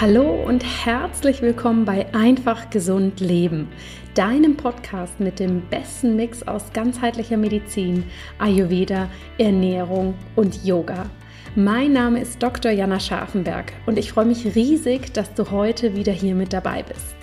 Hallo 0.00 0.44
und 0.44 0.62
herzlich 0.86 1.42
willkommen 1.42 1.84
bei 1.84 2.06
Einfach 2.14 2.70
Gesund 2.70 3.18
Leben, 3.18 3.66
deinem 4.14 4.56
Podcast 4.56 5.18
mit 5.18 5.40
dem 5.40 5.60
besten 5.70 6.14
Mix 6.14 6.46
aus 6.46 6.72
ganzheitlicher 6.72 7.36
Medizin, 7.36 8.04
Ayurveda, 8.38 9.10
Ernährung 9.38 10.14
und 10.36 10.64
Yoga. 10.64 11.10
Mein 11.56 11.94
Name 11.94 12.20
ist 12.20 12.40
Dr. 12.40 12.70
Jana 12.70 13.00
Scharfenberg 13.00 13.72
und 13.86 13.98
ich 13.98 14.12
freue 14.12 14.26
mich 14.26 14.54
riesig, 14.54 15.12
dass 15.14 15.34
du 15.34 15.50
heute 15.50 15.96
wieder 15.96 16.12
hier 16.12 16.36
mit 16.36 16.52
dabei 16.52 16.84
bist. 16.84 17.16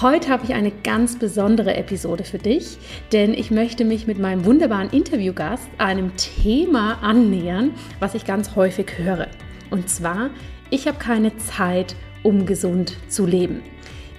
Heute 0.00 0.30
habe 0.30 0.44
ich 0.44 0.54
eine 0.54 0.70
ganz 0.70 1.18
besondere 1.18 1.76
Episode 1.76 2.24
für 2.24 2.38
dich, 2.38 2.78
denn 3.12 3.34
ich 3.34 3.50
möchte 3.50 3.84
mich 3.84 4.06
mit 4.06 4.18
meinem 4.18 4.46
wunderbaren 4.46 4.88
Interviewgast 4.88 5.68
einem 5.76 6.16
Thema 6.16 7.02
annähern, 7.02 7.72
was 8.00 8.14
ich 8.14 8.24
ganz 8.24 8.56
häufig 8.56 8.96
höre. 8.96 9.26
Und 9.68 9.90
zwar 9.90 10.30
ich 10.72 10.88
habe 10.88 10.98
keine 10.98 11.36
Zeit, 11.36 11.94
um 12.22 12.46
gesund 12.46 12.96
zu 13.08 13.26
leben. 13.26 13.62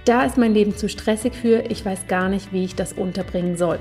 Da 0.05 0.23
ist 0.23 0.37
mein 0.37 0.53
Leben 0.53 0.77
zu 0.77 0.87
stressig 0.87 1.33
für, 1.33 1.63
ich 1.69 1.83
weiß 1.83 2.07
gar 2.07 2.29
nicht, 2.29 2.53
wie 2.53 2.63
ich 2.63 2.75
das 2.75 2.93
unterbringen 2.93 3.57
soll. 3.57 3.79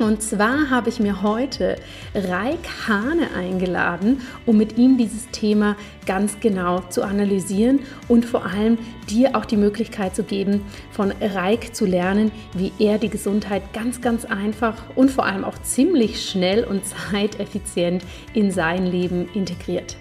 Und 0.00 0.22
zwar 0.22 0.70
habe 0.70 0.88
ich 0.88 0.98
mir 0.98 1.22
heute 1.22 1.76
Raik 2.14 2.88
Hane 2.88 3.28
eingeladen, 3.36 4.22
um 4.46 4.56
mit 4.56 4.78
ihm 4.78 4.96
dieses 4.96 5.28
Thema 5.30 5.76
ganz 6.06 6.40
genau 6.40 6.80
zu 6.88 7.02
analysieren 7.02 7.80
und 8.08 8.24
vor 8.24 8.46
allem 8.46 8.78
dir 9.08 9.36
auch 9.36 9.44
die 9.44 9.56
Möglichkeit 9.56 10.16
zu 10.16 10.24
geben, 10.24 10.62
von 10.90 11.12
Raik 11.20 11.76
zu 11.76 11.84
lernen, 11.84 12.32
wie 12.54 12.72
er 12.78 12.98
die 12.98 13.10
Gesundheit 13.10 13.72
ganz, 13.72 14.00
ganz 14.00 14.24
einfach 14.24 14.82
und 14.96 15.10
vor 15.10 15.26
allem 15.26 15.44
auch 15.44 15.58
ziemlich 15.62 16.28
schnell 16.28 16.64
und 16.64 16.82
zeiteffizient 17.10 18.04
in 18.32 18.50
sein 18.50 18.86
Leben 18.86 19.28
integriert. 19.34 19.96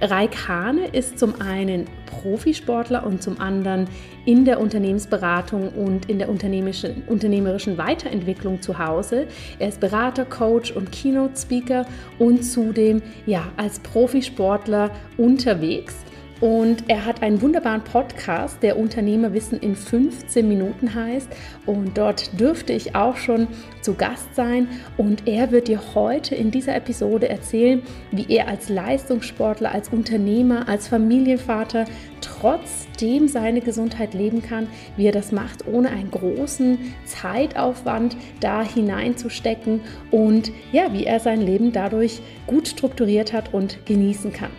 Raik 0.00 0.46
Hane 0.46 0.86
ist 0.86 1.18
zum 1.18 1.40
einen 1.40 1.86
Profisportler 2.06 3.04
und 3.04 3.22
zum 3.22 3.40
anderen 3.40 3.88
in 4.24 4.44
der 4.44 4.60
Unternehmensberatung 4.60 5.70
und 5.70 6.08
in 6.08 6.18
der 6.18 6.28
unternehmerischen, 6.28 7.78
Weiterentwicklung 7.78 8.62
zu 8.62 8.78
Hause. 8.78 9.26
Er 9.58 9.68
ist 9.68 9.80
Berater, 9.80 10.24
Coach 10.24 10.70
und 10.70 10.92
Keynote-Speaker 10.92 11.84
und 12.18 12.44
zudem 12.44 13.02
ja, 13.26 13.48
als 13.56 13.80
Profisportler 13.80 14.90
unterwegs. 15.16 15.96
Und 16.40 16.84
er 16.88 17.04
hat 17.04 17.22
einen 17.22 17.42
wunderbaren 17.42 17.82
Podcast, 17.82 18.62
der 18.62 18.78
Unternehmerwissen 18.78 19.58
in 19.58 19.74
15 19.74 20.46
Minuten 20.46 20.94
heißt. 20.94 21.28
Und 21.66 21.98
dort 21.98 22.38
dürfte 22.38 22.72
ich 22.72 22.94
auch 22.94 23.16
schon 23.16 23.48
zu 23.80 23.94
Gast 23.94 24.34
sein. 24.36 24.68
Und 24.96 25.26
er 25.26 25.50
wird 25.50 25.68
dir 25.68 25.80
heute 25.94 26.36
in 26.36 26.50
dieser 26.50 26.76
Episode 26.76 27.28
erzählen, 27.28 27.82
wie 28.12 28.26
er 28.28 28.46
als 28.46 28.68
Leistungssportler, 28.68 29.72
als 29.72 29.88
Unternehmer, 29.88 30.68
als 30.68 30.86
Familienvater 30.86 31.86
trotzdem 32.20 33.26
seine 33.26 33.60
Gesundheit 33.60 34.14
leben 34.14 34.42
kann, 34.42 34.68
wie 34.96 35.06
er 35.06 35.12
das 35.12 35.32
macht, 35.32 35.66
ohne 35.66 35.90
einen 35.90 36.10
großen 36.10 36.94
Zeitaufwand 37.04 38.16
da 38.40 38.62
hineinzustecken 38.62 39.80
und 40.10 40.52
ja, 40.72 40.92
wie 40.92 41.04
er 41.04 41.20
sein 41.20 41.40
Leben 41.40 41.72
dadurch 41.72 42.20
gut 42.46 42.68
strukturiert 42.68 43.32
hat 43.32 43.52
und 43.52 43.84
genießen 43.86 44.32
kann. 44.32 44.50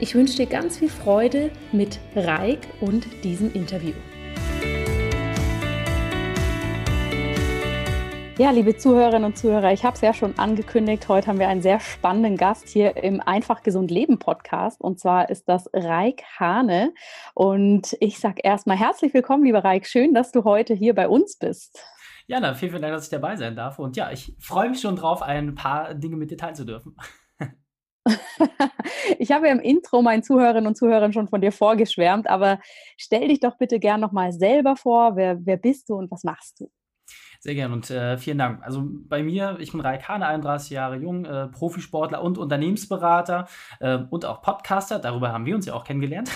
Ich 0.00 0.14
wünsche 0.14 0.36
dir 0.36 0.46
ganz 0.46 0.78
viel 0.78 0.88
Freude 0.88 1.50
mit 1.72 1.98
Reik 2.14 2.60
und 2.80 3.04
diesem 3.24 3.52
Interview. 3.52 3.94
Ja, 8.38 8.52
liebe 8.52 8.76
Zuhörerinnen 8.76 9.24
und 9.24 9.36
Zuhörer, 9.36 9.72
ich 9.72 9.84
habe 9.84 9.96
es 9.96 10.00
ja 10.00 10.14
schon 10.14 10.38
angekündigt. 10.38 11.08
Heute 11.08 11.26
haben 11.26 11.40
wir 11.40 11.48
einen 11.48 11.62
sehr 11.62 11.80
spannenden 11.80 12.36
Gast 12.36 12.68
hier 12.68 12.96
im 12.96 13.20
Einfach 13.20 13.64
Gesund 13.64 13.90
Leben 13.90 14.20
Podcast. 14.20 14.80
Und 14.80 15.00
zwar 15.00 15.30
ist 15.30 15.48
das 15.48 15.68
Reik 15.72 16.22
Hane. 16.38 16.94
Und 17.34 17.96
ich 17.98 18.20
sage 18.20 18.40
erstmal 18.44 18.76
herzlich 18.76 19.12
willkommen, 19.12 19.42
lieber 19.42 19.64
Reik. 19.64 19.84
Schön, 19.84 20.14
dass 20.14 20.30
du 20.30 20.44
heute 20.44 20.74
hier 20.74 20.94
bei 20.94 21.08
uns 21.08 21.38
bist. 21.38 21.82
Ja, 22.28 22.38
vielen, 22.54 22.70
vielen 22.70 22.82
Dank, 22.82 22.94
dass 22.94 23.04
ich 23.06 23.10
dabei 23.10 23.34
sein 23.34 23.56
darf. 23.56 23.80
Und 23.80 23.96
ja, 23.96 24.12
ich 24.12 24.36
freue 24.38 24.70
mich 24.70 24.80
schon 24.80 24.94
drauf, 24.94 25.22
ein 25.22 25.56
paar 25.56 25.94
Dinge 25.94 26.14
mit 26.14 26.30
dir 26.30 26.36
teilen 26.36 26.54
zu 26.54 26.64
dürfen. 26.64 26.94
ich 29.18 29.32
habe 29.32 29.46
ja 29.46 29.52
im 29.52 29.60
Intro 29.60 30.02
meinen 30.02 30.22
Zuhörerinnen 30.22 30.66
und 30.66 30.76
Zuhörern 30.76 31.12
schon 31.12 31.28
von 31.28 31.40
dir 31.40 31.52
vorgeschwärmt, 31.52 32.28
aber 32.28 32.60
stell 32.96 33.28
dich 33.28 33.40
doch 33.40 33.56
bitte 33.58 33.78
gern 33.78 34.00
nochmal 34.00 34.32
selber 34.32 34.76
vor. 34.76 35.16
Wer, 35.16 35.44
wer 35.44 35.56
bist 35.56 35.88
du 35.88 35.96
und 35.96 36.10
was 36.10 36.24
machst 36.24 36.60
du? 36.60 36.70
Sehr 37.40 37.54
gerne 37.54 37.72
und 37.72 37.88
äh, 37.88 38.18
vielen 38.18 38.38
Dank. 38.38 38.64
Also 38.64 38.84
bei 38.84 39.22
mir, 39.22 39.58
ich 39.60 39.70
bin 39.70 39.80
Raik 39.80 40.08
Hane, 40.08 40.26
31 40.26 40.70
Jahre 40.70 40.96
jung, 40.96 41.24
äh, 41.24 41.46
Profisportler 41.46 42.20
und 42.20 42.36
Unternehmensberater 42.36 43.46
äh, 43.78 43.98
und 44.10 44.24
auch 44.24 44.42
Podcaster. 44.42 44.98
Darüber 44.98 45.32
haben 45.32 45.46
wir 45.46 45.54
uns 45.54 45.64
ja 45.64 45.74
auch 45.74 45.84
kennengelernt. 45.84 46.32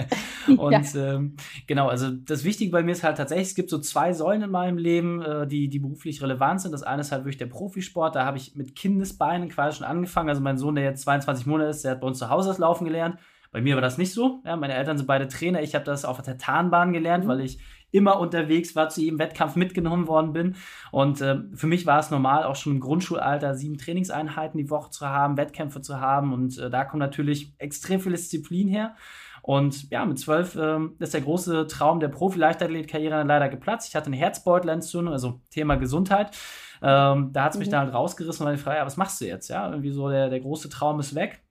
und 0.56 0.94
ja. 0.94 1.14
ähm, 1.14 1.36
genau, 1.66 1.88
also 1.88 2.10
das 2.10 2.44
Wichtige 2.44 2.70
bei 2.70 2.82
mir 2.82 2.92
ist 2.92 3.04
halt 3.04 3.18
tatsächlich, 3.18 3.48
es 3.48 3.54
gibt 3.54 3.68
so 3.68 3.78
zwei 3.78 4.14
Säulen 4.14 4.44
in 4.44 4.50
meinem 4.50 4.78
Leben, 4.78 5.20
äh, 5.20 5.46
die, 5.46 5.68
die 5.68 5.78
beruflich 5.78 6.22
relevant 6.22 6.62
sind. 6.62 6.72
Das 6.72 6.82
eine 6.82 7.02
ist 7.02 7.12
halt 7.12 7.24
wirklich 7.24 7.36
der 7.36 7.46
Profisport. 7.46 8.16
Da 8.16 8.24
habe 8.24 8.38
ich 8.38 8.54
mit 8.54 8.74
Kindesbeinen 8.74 9.50
quasi 9.50 9.76
schon 9.76 9.86
angefangen. 9.86 10.30
Also 10.30 10.40
mein 10.40 10.56
Sohn, 10.56 10.74
der 10.74 10.84
jetzt 10.84 11.02
22 11.02 11.44
Monate 11.44 11.68
ist, 11.68 11.84
der 11.84 11.90
hat 11.90 12.00
bei 12.00 12.06
uns 12.06 12.18
zu 12.18 12.30
Hause 12.30 12.48
das 12.48 12.56
Laufen 12.56 12.86
gelernt. 12.86 13.18
Bei 13.52 13.60
mir 13.60 13.74
war 13.74 13.82
das 13.82 13.98
nicht 13.98 14.12
so. 14.12 14.42
Ja, 14.44 14.56
meine 14.56 14.74
Eltern 14.74 14.96
sind 14.96 15.06
beide 15.06 15.28
Trainer. 15.28 15.62
Ich 15.62 15.74
habe 15.74 15.84
das 15.84 16.04
auf 16.04 16.20
der 16.22 16.38
Tarnbahn 16.38 16.92
gelernt, 16.92 17.24
mhm. 17.24 17.28
weil 17.28 17.40
ich 17.40 17.58
immer 17.96 18.20
unterwegs 18.20 18.76
war, 18.76 18.88
zu 18.88 19.00
jedem 19.00 19.18
Wettkampf 19.18 19.56
mitgenommen 19.56 20.06
worden 20.06 20.32
bin. 20.32 20.56
Und 20.92 21.20
äh, 21.20 21.38
für 21.54 21.66
mich 21.66 21.86
war 21.86 21.98
es 21.98 22.10
normal, 22.10 22.44
auch 22.44 22.56
schon 22.56 22.74
im 22.74 22.80
Grundschulalter 22.80 23.54
sieben 23.54 23.78
Trainingseinheiten 23.78 24.58
die 24.58 24.70
Woche 24.70 24.90
zu 24.90 25.08
haben, 25.08 25.36
Wettkämpfe 25.36 25.80
zu 25.80 26.00
haben. 26.00 26.32
Und 26.32 26.58
äh, 26.58 26.70
da 26.70 26.84
kommt 26.84 27.00
natürlich 27.00 27.54
extrem 27.58 28.00
viel 28.00 28.12
Disziplin 28.12 28.68
her. 28.68 28.94
Und 29.42 29.90
ja, 29.90 30.04
mit 30.04 30.18
zwölf 30.18 30.56
ähm, 30.56 30.96
ist 30.98 31.14
der 31.14 31.20
große 31.20 31.68
Traum 31.68 32.00
der 32.00 32.08
Profi-Leichtathlet-Karriere 32.08 33.22
leider 33.22 33.48
geplatzt. 33.48 33.88
Ich 33.88 33.94
hatte 33.94 34.06
eine 34.06 34.16
Herzbeutelentzündung, 34.16 35.12
also 35.12 35.40
Thema 35.50 35.76
Gesundheit. 35.76 36.36
Ähm, 36.82 37.30
da 37.32 37.44
hat 37.44 37.52
es 37.52 37.58
mich 37.58 37.68
mhm. 37.68 37.72
dann 37.72 37.84
halt 37.84 37.94
rausgerissen 37.94 38.42
und 38.42 38.46
war 38.46 38.56
die 38.56 38.62
Frage, 38.62 38.78
ja, 38.78 38.86
was 38.86 38.96
machst 38.96 39.20
du 39.20 39.24
jetzt? 39.24 39.48
Ja, 39.48 39.70
irgendwie 39.70 39.92
so 39.92 40.08
der, 40.08 40.30
der 40.30 40.40
große 40.40 40.68
Traum 40.68 40.98
ist 40.98 41.14
weg. 41.14 41.45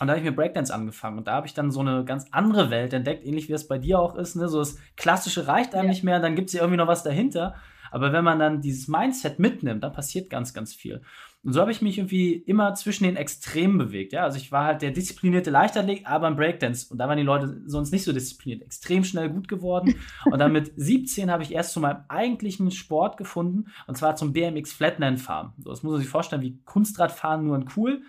Und 0.00 0.06
da 0.06 0.12
habe 0.12 0.20
ich 0.20 0.24
mit 0.24 0.36
Breakdance 0.36 0.72
angefangen 0.72 1.18
und 1.18 1.28
da 1.28 1.34
habe 1.34 1.46
ich 1.46 1.54
dann 1.54 1.70
so 1.70 1.80
eine 1.80 2.04
ganz 2.04 2.26
andere 2.30 2.70
Welt 2.70 2.92
entdeckt, 2.92 3.24
ähnlich 3.24 3.48
wie 3.48 3.52
es 3.52 3.68
bei 3.68 3.78
dir 3.78 4.00
auch 4.00 4.16
ist. 4.16 4.34
Ne? 4.36 4.48
So 4.48 4.58
das 4.58 4.78
Klassische 4.96 5.46
reicht 5.46 5.74
einem 5.74 5.84
ja. 5.84 5.90
nicht 5.90 6.02
mehr, 6.02 6.18
dann 6.18 6.34
gibt 6.34 6.48
es 6.48 6.54
ja 6.54 6.60
irgendwie 6.60 6.78
noch 6.78 6.88
was 6.88 7.02
dahinter. 7.02 7.54
Aber 7.92 8.12
wenn 8.12 8.24
man 8.24 8.38
dann 8.38 8.62
dieses 8.62 8.88
Mindset 8.88 9.38
mitnimmt, 9.38 9.84
dann 9.84 9.92
passiert 9.92 10.30
ganz, 10.30 10.54
ganz 10.54 10.74
viel. 10.74 11.02
Und 11.44 11.52
so 11.52 11.60
habe 11.60 11.72
ich 11.72 11.82
mich 11.82 11.98
irgendwie 11.98 12.34
immer 12.34 12.74
zwischen 12.74 13.04
den 13.04 13.16
Extremen 13.16 13.76
bewegt. 13.76 14.12
Ja? 14.12 14.22
Also 14.22 14.38
ich 14.38 14.50
war 14.50 14.64
halt 14.64 14.80
der 14.82 14.92
disziplinierte 14.92 15.50
Leichtathlet, 15.50 16.06
aber 16.06 16.28
im 16.28 16.36
Breakdance. 16.36 16.86
Und 16.90 16.98
da 16.98 17.08
waren 17.08 17.18
die 17.18 17.24
Leute 17.24 17.62
sonst 17.66 17.92
nicht 17.92 18.04
so 18.04 18.12
diszipliniert, 18.12 18.62
extrem 18.62 19.04
schnell 19.04 19.28
gut 19.28 19.46
geworden. 19.46 19.96
und 20.24 20.38
dann 20.38 20.52
mit 20.52 20.72
17 20.76 21.30
habe 21.30 21.42
ich 21.42 21.52
erst 21.52 21.72
zu 21.72 21.80
meinem 21.80 22.04
eigentlichen 22.08 22.70
Sport 22.70 23.16
gefunden, 23.16 23.66
und 23.86 23.96
zwar 23.96 24.16
zum 24.16 24.32
BMX 24.32 24.72
Flatland 24.72 25.20
Farm. 25.20 25.52
So, 25.58 25.70
das 25.70 25.82
muss 25.82 25.92
man 25.92 26.00
sich 26.00 26.10
vorstellen, 26.10 26.42
wie 26.42 26.60
Kunstradfahren 26.64 27.44
nur 27.44 27.56
in 27.56 27.68
cool. 27.76 28.02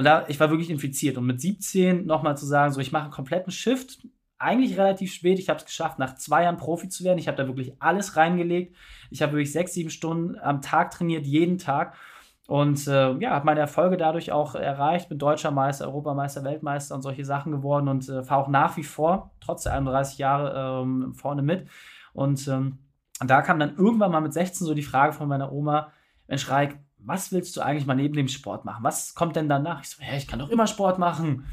Und 0.00 0.04
da, 0.04 0.24
ich 0.28 0.40
war 0.40 0.48
wirklich 0.48 0.70
infiziert. 0.70 1.18
Und 1.18 1.26
mit 1.26 1.42
17 1.42 2.06
nochmal 2.06 2.34
zu 2.34 2.46
sagen, 2.46 2.72
so 2.72 2.80
ich 2.80 2.90
mache 2.90 3.02
einen 3.02 3.12
kompletten 3.12 3.52
Shift, 3.52 3.98
eigentlich 4.38 4.78
relativ 4.78 5.12
spät. 5.12 5.38
Ich 5.38 5.50
habe 5.50 5.58
es 5.58 5.66
geschafft, 5.66 5.98
nach 5.98 6.14
zwei 6.14 6.44
Jahren 6.44 6.56
Profi 6.56 6.88
zu 6.88 7.04
werden. 7.04 7.18
Ich 7.18 7.28
habe 7.28 7.36
da 7.36 7.46
wirklich 7.46 7.74
alles 7.80 8.16
reingelegt. 8.16 8.74
Ich 9.10 9.20
habe 9.20 9.32
wirklich 9.32 9.52
sechs, 9.52 9.74
sieben 9.74 9.90
Stunden 9.90 10.38
am 10.38 10.62
Tag 10.62 10.92
trainiert, 10.92 11.26
jeden 11.26 11.58
Tag. 11.58 11.98
Und 12.46 12.86
äh, 12.88 13.12
ja, 13.18 13.32
habe 13.32 13.44
meine 13.44 13.60
Erfolge 13.60 13.98
dadurch 13.98 14.32
auch 14.32 14.54
erreicht. 14.54 15.10
Bin 15.10 15.18
deutscher 15.18 15.50
Meister, 15.50 15.84
Europameister, 15.84 16.44
Weltmeister 16.44 16.94
und 16.94 17.02
solche 17.02 17.26
Sachen 17.26 17.52
geworden 17.52 17.86
und 17.88 18.08
äh, 18.08 18.22
fahre 18.22 18.44
auch 18.44 18.48
nach 18.48 18.78
wie 18.78 18.84
vor, 18.84 19.32
trotz 19.42 19.64
der 19.64 19.74
31 19.74 20.16
Jahre, 20.16 20.80
ähm, 20.82 21.12
vorne 21.12 21.42
mit. 21.42 21.68
Und 22.14 22.48
ähm, 22.48 22.78
da 23.22 23.42
kam 23.42 23.58
dann 23.58 23.76
irgendwann 23.76 24.12
mal 24.12 24.22
mit 24.22 24.32
16 24.32 24.66
so 24.66 24.72
die 24.72 24.82
Frage 24.82 25.12
von 25.12 25.28
meiner 25.28 25.52
Oma, 25.52 25.92
Mensch, 26.26 26.48
Reik, 26.48 26.78
was 27.04 27.32
willst 27.32 27.56
du 27.56 27.60
eigentlich 27.60 27.86
mal 27.86 27.94
neben 27.94 28.14
dem 28.14 28.28
Sport 28.28 28.64
machen? 28.64 28.84
Was 28.84 29.14
kommt 29.14 29.36
denn 29.36 29.48
danach? 29.48 29.82
Ich 29.82 29.90
so, 29.90 30.02
hä, 30.02 30.16
ich 30.16 30.26
kann 30.26 30.38
doch 30.38 30.50
immer 30.50 30.66
Sport 30.66 30.98
machen. 30.98 31.46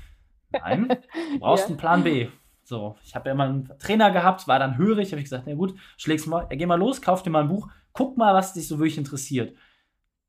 Nein, 0.51 0.87
du 0.87 1.39
brauchst 1.39 1.65
ja. 1.65 1.69
einen 1.69 1.77
Plan 1.77 2.03
B. 2.03 2.29
So, 2.63 2.97
ich 3.03 3.15
habe 3.15 3.29
ja 3.29 3.33
immer 3.33 3.45
einen 3.45 3.71
Trainer 3.79 4.11
gehabt, 4.11 4.47
war 4.47 4.59
dann 4.59 4.77
hörig, 4.77 5.11
habe 5.11 5.19
ich 5.19 5.25
gesagt, 5.25 5.45
na 5.47 5.53
gut, 5.53 5.75
schlägst 5.95 6.27
mal, 6.27 6.47
geh 6.49 6.65
mal 6.65 6.75
los, 6.75 7.01
kauf 7.01 7.23
dir 7.23 7.29
mal 7.29 7.43
ein 7.43 7.47
Buch, 7.47 7.69
guck 7.93 8.17
mal, 8.17 8.33
was 8.33 8.53
dich 8.53 8.67
so 8.67 8.77
wirklich 8.77 8.97
interessiert. 8.97 9.55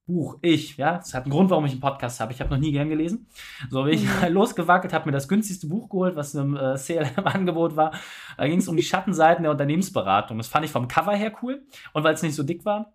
Buch, 0.09 0.39
ich, 0.41 0.79
ja, 0.79 0.97
das 0.97 1.13
hat 1.13 1.25
einen 1.25 1.33
Grund, 1.33 1.51
warum 1.51 1.67
ich 1.67 1.73
einen 1.73 1.83
Podcast 1.83 2.19
habe. 2.19 2.33
Ich 2.33 2.41
habe 2.41 2.49
noch 2.51 2.59
nie 2.59 2.73
gern 2.73 2.89
gelesen. 2.89 3.27
So 3.69 3.83
bin 3.83 3.93
ich 3.93 4.05
mhm. 4.05 4.29
losgewackelt, 4.33 4.95
habe 4.95 5.07
mir 5.07 5.13
das 5.13 5.29
günstigste 5.29 5.67
Buch 5.67 5.91
geholt, 5.91 6.17
was 6.17 6.35
im 6.35 6.57
äh, 6.57 6.77
CLM-Angebot 6.77 7.77
war. 7.77 7.93
Da 8.39 8.47
ging 8.47 8.59
es 8.59 8.69
um 8.69 8.77
die 8.77 8.83
Schattenseiten 8.83 9.43
der 9.43 9.53
Unternehmensberatung. 9.53 10.39
Das 10.39 10.49
fand 10.49 10.65
ich 10.65 10.71
vom 10.71 10.89
Cover 10.89 11.15
her 11.15 11.33
cool 11.43 11.63
und 11.93 12.05
weil 12.05 12.15
es 12.15 12.23
nicht 12.23 12.35
so 12.35 12.43
dick 12.43 12.65
war. 12.65 12.95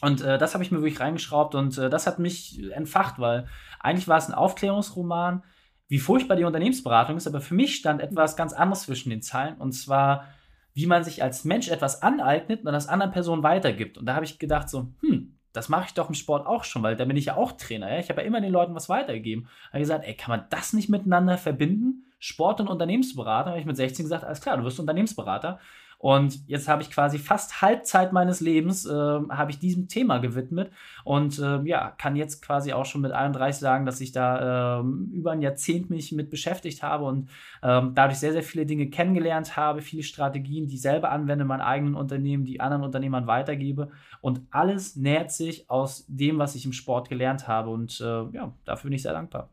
Und 0.00 0.20
äh, 0.20 0.38
das 0.38 0.54
habe 0.54 0.62
ich 0.62 0.70
mir 0.70 0.78
wirklich 0.78 1.00
reingeschraubt 1.00 1.54
und 1.54 1.76
äh, 1.78 1.90
das 1.90 2.06
hat 2.06 2.18
mich 2.18 2.62
entfacht, 2.72 3.18
weil 3.18 3.46
eigentlich 3.80 4.08
war 4.08 4.18
es 4.18 4.28
ein 4.28 4.34
Aufklärungsroman, 4.34 5.42
wie 5.88 5.98
furchtbar 5.98 6.36
die 6.36 6.44
Unternehmensberatung 6.44 7.16
ist, 7.16 7.26
aber 7.26 7.40
für 7.40 7.54
mich 7.54 7.74
stand 7.76 8.00
etwas 8.00 8.36
ganz 8.36 8.52
anderes 8.52 8.82
zwischen 8.82 9.10
den 9.10 9.22
Zeilen 9.22 9.56
und 9.56 9.72
zwar, 9.72 10.26
wie 10.74 10.86
man 10.86 11.02
sich 11.02 11.22
als 11.22 11.44
Mensch 11.44 11.68
etwas 11.68 12.02
aneignet 12.02 12.64
und 12.64 12.72
das 12.72 12.88
anderen 12.88 13.12
Personen 13.12 13.42
weitergibt. 13.42 13.98
Und 13.98 14.06
da 14.06 14.14
habe 14.14 14.24
ich 14.24 14.38
gedacht 14.38 14.68
so, 14.68 14.92
hm, 15.00 15.38
das 15.52 15.68
mache 15.68 15.86
ich 15.86 15.94
doch 15.94 16.08
im 16.08 16.14
Sport 16.14 16.46
auch 16.46 16.64
schon, 16.64 16.82
weil 16.82 16.94
da 16.94 17.04
bin 17.04 17.16
ich 17.16 17.24
ja 17.24 17.36
auch 17.36 17.52
Trainer. 17.52 17.90
Ja? 17.90 17.98
Ich 17.98 18.10
habe 18.10 18.20
ja 18.20 18.26
immer 18.26 18.40
den 18.40 18.52
Leuten 18.52 18.74
was 18.74 18.88
weitergegeben. 18.88 19.44
Da 19.44 19.72
habe 19.72 19.78
ich 19.78 19.88
gesagt, 19.88 20.04
ey, 20.06 20.14
kann 20.14 20.30
man 20.30 20.46
das 20.50 20.72
nicht 20.72 20.88
miteinander 20.88 21.38
verbinden? 21.38 22.04
Sport- 22.20 22.60
und 22.60 22.68
Unternehmensberater. 22.68 23.50
habe 23.50 23.60
ich 23.60 23.66
mit 23.66 23.76
16 23.76 24.04
gesagt, 24.04 24.24
alles 24.24 24.40
klar, 24.40 24.56
du 24.56 24.64
wirst 24.64 24.78
Unternehmensberater. 24.78 25.58
Und 25.98 26.46
jetzt 26.46 26.68
habe 26.68 26.82
ich 26.82 26.90
quasi 26.90 27.18
fast 27.18 27.60
Halbzeit 27.60 28.12
meines 28.12 28.40
Lebens 28.40 28.86
äh, 28.86 28.92
habe 28.92 29.50
ich 29.50 29.58
diesem 29.58 29.88
Thema 29.88 30.18
gewidmet. 30.18 30.70
Und 31.04 31.40
äh, 31.40 31.60
ja, 31.62 31.90
kann 31.90 32.14
jetzt 32.14 32.40
quasi 32.40 32.72
auch 32.72 32.86
schon 32.86 33.00
mit 33.00 33.10
31 33.10 33.60
sagen, 33.60 33.84
dass 33.84 34.00
ich 34.00 34.12
da 34.12 34.78
äh, 34.78 34.84
über 35.12 35.32
ein 35.32 35.42
Jahrzehnt 35.42 35.90
mich 35.90 36.12
mit 36.12 36.30
beschäftigt 36.30 36.84
habe 36.84 37.04
und 37.04 37.28
ähm, 37.64 37.92
dadurch 37.94 38.18
sehr, 38.18 38.32
sehr 38.32 38.44
viele 38.44 38.64
Dinge 38.64 38.90
kennengelernt 38.90 39.56
habe, 39.56 39.82
viele 39.82 40.04
Strategien, 40.04 40.68
die 40.68 40.78
selber 40.78 41.10
anwende 41.10 41.42
in 41.42 41.48
meinen 41.48 41.62
eigenen 41.62 41.94
Unternehmen, 41.96 42.44
die 42.44 42.60
anderen 42.60 42.84
Unternehmern 42.84 43.26
weitergebe. 43.26 43.90
Und 44.20 44.42
alles 44.50 44.94
nährt 44.94 45.32
sich 45.32 45.68
aus 45.68 46.04
dem, 46.06 46.38
was 46.38 46.54
ich 46.54 46.64
im 46.64 46.72
Sport 46.72 47.08
gelernt 47.08 47.48
habe. 47.48 47.70
Und 47.70 48.00
äh, 48.00 48.04
ja, 48.04 48.52
dafür 48.64 48.88
bin 48.88 48.94
ich 48.94 49.02
sehr 49.02 49.12
dankbar. 49.12 49.50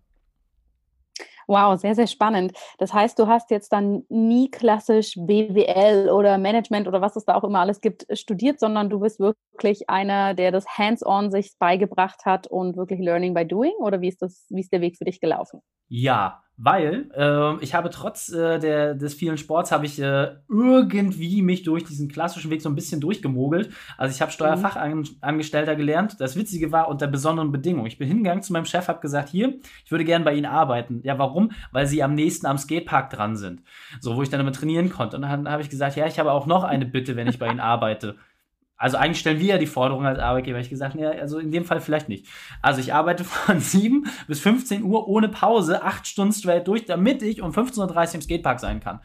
Wow, 1.48 1.80
sehr, 1.80 1.96
sehr 1.96 2.08
spannend. 2.08 2.54
Das 2.78 2.94
heißt, 2.94 3.20
du 3.20 3.28
hast 3.28 3.52
jetzt 3.52 3.72
dann 3.72 4.04
nie 4.10 4.50
klassisch 4.50 5.14
BWL 5.18 6.10
oder 6.10 6.38
Management 6.38 6.88
oder 6.88 7.02
was 7.02 7.16
es 7.16 7.26
da 7.26 7.36
auch 7.36 7.44
immer 7.44 7.60
alles 7.60 7.82
gibt, 7.82 8.06
studiert, 8.18 8.60
sondern 8.60 8.90
du 8.90 9.00
bist 9.00 9.20
wirklich 9.20 9.90
einer, 9.90 10.34
der 10.34 10.52
das 10.52 10.66
hands-on 10.68 11.32
sich 11.32 11.54
beigebracht 11.60 12.26
hat 12.26 12.48
und 12.48 12.78
wirklich 12.78 13.00
Learning 13.00 13.34
by 13.34 13.46
Doing? 13.46 13.74
Oder 13.80 14.02
wie 14.02 14.08
ist 14.08 14.22
das, 14.22 14.46
wie 14.50 14.62
ist 14.62 14.72
der 14.72 14.82
Weg 14.82 14.98
für 14.98 15.06
dich 15.06 15.20
gelaufen? 15.20 15.62
Ja, 15.88 16.45
weil 16.58 17.10
äh, 17.16 17.64
ich 17.64 17.76
habe 17.76 17.90
trotz 17.90 18.30
äh, 18.30 18.60
der, 18.60 18.96
des 18.96 19.14
vielen 19.14 19.38
Sports 19.38 19.72
habe 19.72 19.86
ich 19.86 20.00
äh, 20.02 20.36
irgendwie 20.50 21.42
mich 21.42 21.64
durch 21.64 21.84
diesen 21.84 22.08
klassischen 22.08 22.50
Weg 22.50 22.62
so 22.62 22.70
ein 22.70 22.76
bisschen 22.76 23.02
durchgemogelt. 23.02 23.72
Also 23.98 24.16
ich 24.16 24.22
habe 24.22 24.32
Steuerfachangestellter 24.32 25.74
mhm. 25.74 25.78
gelernt. 25.78 26.16
Das 26.20 26.36
Witzige 26.36 26.72
war 26.72 26.88
unter 26.88 27.08
besonderen 27.08 27.52
Bedingungen. 27.52 27.88
Ich 27.88 27.98
bin 27.98 28.08
hingegangen 28.08 28.42
zu 28.42 28.54
meinem 28.54 28.66
Chef, 28.66 28.88
habe 28.88 29.02
gesagt, 29.02 29.30
hier, 29.30 29.60
ich 29.84 29.92
würde 29.92 30.06
gerne 30.06 30.24
bei 30.24 30.34
Ihnen 30.34 30.46
arbeiten. 30.46 31.02
Ja, 31.04 31.20
warum? 31.20 31.52
Weil 31.72 31.88
Sie 31.88 32.02
am 32.02 32.16
nächsten 32.16 32.46
am 32.46 32.58
Skatepark 32.58 33.10
dran 33.10 33.36
sind. 33.36 33.62
So, 34.00 34.16
wo 34.16 34.22
ich 34.22 34.30
dann 34.30 34.40
immer 34.40 34.54
trainieren 34.54 34.90
konnte. 34.90 35.18
Und 35.18 35.24
dann 35.24 35.50
habe 35.50 35.62
ich 35.62 35.70
gesagt, 35.70 35.96
ja, 35.98 36.08
ich 36.08 36.20
habe 36.20 36.32
auch 36.32 36.46
noch 36.46 36.64
eine 36.64 36.86
Bitte, 36.86 37.16
wenn 37.16 37.28
ich 37.28 37.40
bei 37.40 37.50
Ihnen 37.50 37.60
arbeite. 37.60 38.16
Also 38.78 38.98
eigentlich 38.98 39.20
stellen 39.20 39.40
wir 39.40 39.48
ja 39.48 39.58
die 39.58 39.68
Forderung 39.68 40.06
als 40.06 40.20
Arbeitgeber. 40.20 40.60
Ich 40.60 40.70
gesagt, 40.70 40.96
ja, 40.96 41.10
also 41.10 41.40
in 41.40 41.52
dem 41.52 41.64
Fall 41.64 41.80
vielleicht 41.80 42.10
nicht. 42.10 42.28
Also 42.62 42.82
ich 42.82 42.94
arbeite 42.94 43.24
von 43.24 43.60
7 43.62 44.06
bis 44.28 44.40
15 44.42 44.84
Uhr 44.84 45.08
ohne 45.08 45.30
Pause, 45.30 45.84
acht 45.84 46.08
Stunden 46.08 46.34
straight 46.34 46.68
durch, 46.68 46.86
damit 46.86 47.22
ich 47.22 47.42
um 47.42 47.52
15.30 47.52 47.80
Uhr 48.08 48.16
im 48.16 48.22
Skatepark 48.22 48.60
sein 48.60 48.80
kann. 48.80 49.00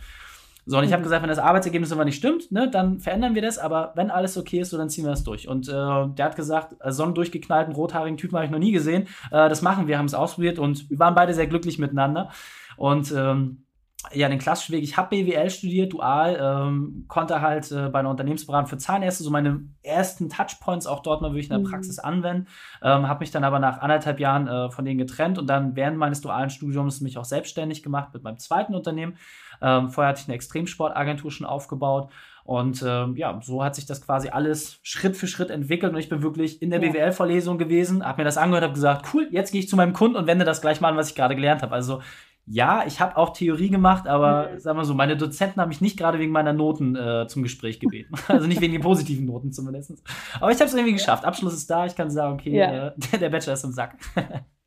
So, 0.67 0.79
und 0.79 0.85
ich 0.85 0.93
habe 0.93 1.01
mhm. 1.01 1.05
gesagt, 1.05 1.23
wenn 1.23 1.31
das 1.31 1.39
Arbeitsergebnis 1.39 1.91
immer 1.91 2.05
nicht 2.05 2.17
stimmt, 2.17 2.53
ne, 2.53 2.71
dann 2.71 3.01
verändern 3.01 3.35
wir 3.35 3.43
das, 3.43 3.59
aber 3.59 3.93
wenn 3.97 4.11
alles 4.11 4.37
okay 4.37 4.61
ist, 4.61 4.71
so, 4.71 4.79
dann 4.79 4.91
ziehen 4.91 5.05
wir 5.05 5.11
das 5.11 5.25
durch. 5.25 5.49
Und 5.49 5.69
äh, 5.69 5.73
der 5.73 6.25
hat 6.25 6.37
gesagt, 6.37 6.77
äh, 6.81 6.93
so 6.93 7.03
einen 7.03 7.15
durchgeknallten, 7.15 7.75
rothaarigen 7.75 8.19
Typen 8.19 8.37
habe 8.37 8.45
ich 8.45 8.51
noch 8.51 8.59
nie 8.59 8.73
gesehen. 8.73 9.05
Äh, 9.31 9.49
das 9.49 9.63
machen 9.63 9.87
wir, 9.87 9.99
haben 9.99 10.07
es 10.07 10.15
ausprobiert 10.15 10.59
und 10.59 10.89
wir 10.91 10.99
waren 10.99 11.15
beide 11.15 11.35
sehr 11.35 11.47
glücklich 11.47 11.79
miteinander. 11.79 12.31
Und 12.77 13.13
ähm, 13.17 13.65
ja, 14.13 14.29
den 14.29 14.39
klassischen 14.39 14.73
Weg. 14.73 14.83
Ich 14.83 14.97
habe 14.97 15.11
BWL 15.11 15.51
studiert, 15.51 15.93
dual, 15.93 16.39
ähm, 16.41 17.05
konnte 17.07 17.43
halt 17.43 17.71
äh, 17.71 17.91
bei 17.91 17.99
einer 17.99 18.09
Unternehmensberatung 18.09 18.67
für 18.67 18.79
Zahnärzte 18.79 19.23
so 19.23 19.31
meine 19.31 19.61
ersten 19.83 20.31
Touchpoints 20.31 20.87
auch 20.87 21.01
dort 21.01 21.21
mal 21.21 21.33
wirklich 21.33 21.51
in 21.51 21.57
der 21.57 21.59
mhm. 21.59 21.71
Praxis 21.71 21.99
anwenden. 21.99 22.47
Ähm, 22.83 23.09
habe 23.09 23.21
mich 23.21 23.31
dann 23.31 23.45
aber 23.45 23.59
nach 23.59 23.79
anderthalb 23.79 24.19
Jahren 24.19 24.49
äh, 24.49 24.71
von 24.71 24.87
denen 24.87 24.99
getrennt 24.99 25.39
und 25.39 25.47
dann 25.49 25.77
während 25.77 25.99
meines 25.99 26.23
dualen 26.23 26.49
Studiums 26.49 27.03
mich 27.03 27.19
auch 27.19 27.27
selbstständig 27.27 27.83
gemacht 27.83 28.15
mit 28.15 28.23
meinem 28.23 28.39
zweiten 28.39 28.75
Unternehmen. 28.75 29.17
Ähm, 29.61 29.91
vorher 29.91 30.11
hatte 30.11 30.23
ich 30.23 30.29
eine 30.29 30.35
Extremsportagentur 30.37 31.31
schon 31.31 31.47
aufgebaut 31.47 32.11
und 32.45 32.83
ähm, 32.87 33.17
ja, 33.17 33.39
so 33.43 33.63
hat 33.63 33.75
sich 33.75 33.87
das 33.87 34.01
quasi 34.01 34.31
alles 34.31 34.81
Schritt 34.83 35.17
für 35.17 35.27
Schritt 35.27 35.51
entwickelt 35.51 35.93
und 35.93 35.99
ich 35.99 36.09
bin 36.09 36.23
wirklich 36.23 36.63
in 36.63 36.71
der 36.71 36.83
ja. 36.83 36.91
BWL-Vorlesung 36.91 37.59
gewesen, 37.59 38.05
habe 38.05 38.23
mir 38.23 38.25
das 38.25 38.39
angehört, 38.39 38.65
habe 38.65 38.75
gesagt, 38.75 39.13
cool, 39.13 39.29
jetzt 39.31 39.53
gehe 39.53 39.61
ich 39.61 39.69
zu 39.69 39.77
meinem 39.77 39.93
Kunden 39.93 40.17
und 40.17 40.27
wende 40.27 40.45
das 40.45 40.63
gleich 40.63 40.81
mal 40.81 40.89
an, 40.89 40.97
was 40.97 41.11
ich 41.11 41.15
gerade 41.15 41.37
gelernt 41.37 41.63
habe. 41.63 41.75
Also 41.75 42.01
ja, 42.47 42.85
ich 42.87 43.01
habe 43.01 43.17
auch 43.17 43.33
Theorie 43.33 43.71
gemacht, 43.71 44.07
aber 44.07 44.51
mhm. 44.51 44.59
sagen 44.59 44.79
wir 44.79 44.85
so, 44.85 44.95
meine 44.95 45.17
Dozenten 45.17 45.61
haben 45.61 45.69
mich 45.69 45.81
nicht 45.81 45.97
gerade 45.97 46.19
wegen 46.19 46.33
meiner 46.33 46.53
Noten 46.53 46.97
äh, 46.97 47.27
zum 47.29 47.43
Gespräch 47.43 47.81
gebeten. 47.81 48.15
Also 48.29 48.47
nicht 48.47 48.61
wegen 48.61 48.73
den 48.73 48.83
positiven 48.83 49.27
Noten 49.27 49.53
zumindest. 49.53 50.03
Aber 50.41 50.51
ich 50.51 50.59
habe 50.59 50.67
es 50.67 50.75
irgendwie 50.75 50.93
geschafft. 50.93 51.25
Abschluss 51.25 51.55
ist 51.55 51.71
da. 51.71 51.87
Ich 51.87 51.97
kann 51.97 52.11
sagen, 52.11 52.35
okay, 52.35 52.57
ja. 52.57 52.89
äh, 52.89 52.93
der 53.19 53.31
Bachelor 53.31 53.55
ist 53.55 53.65
im 53.65 53.73
Sack. 53.73 53.97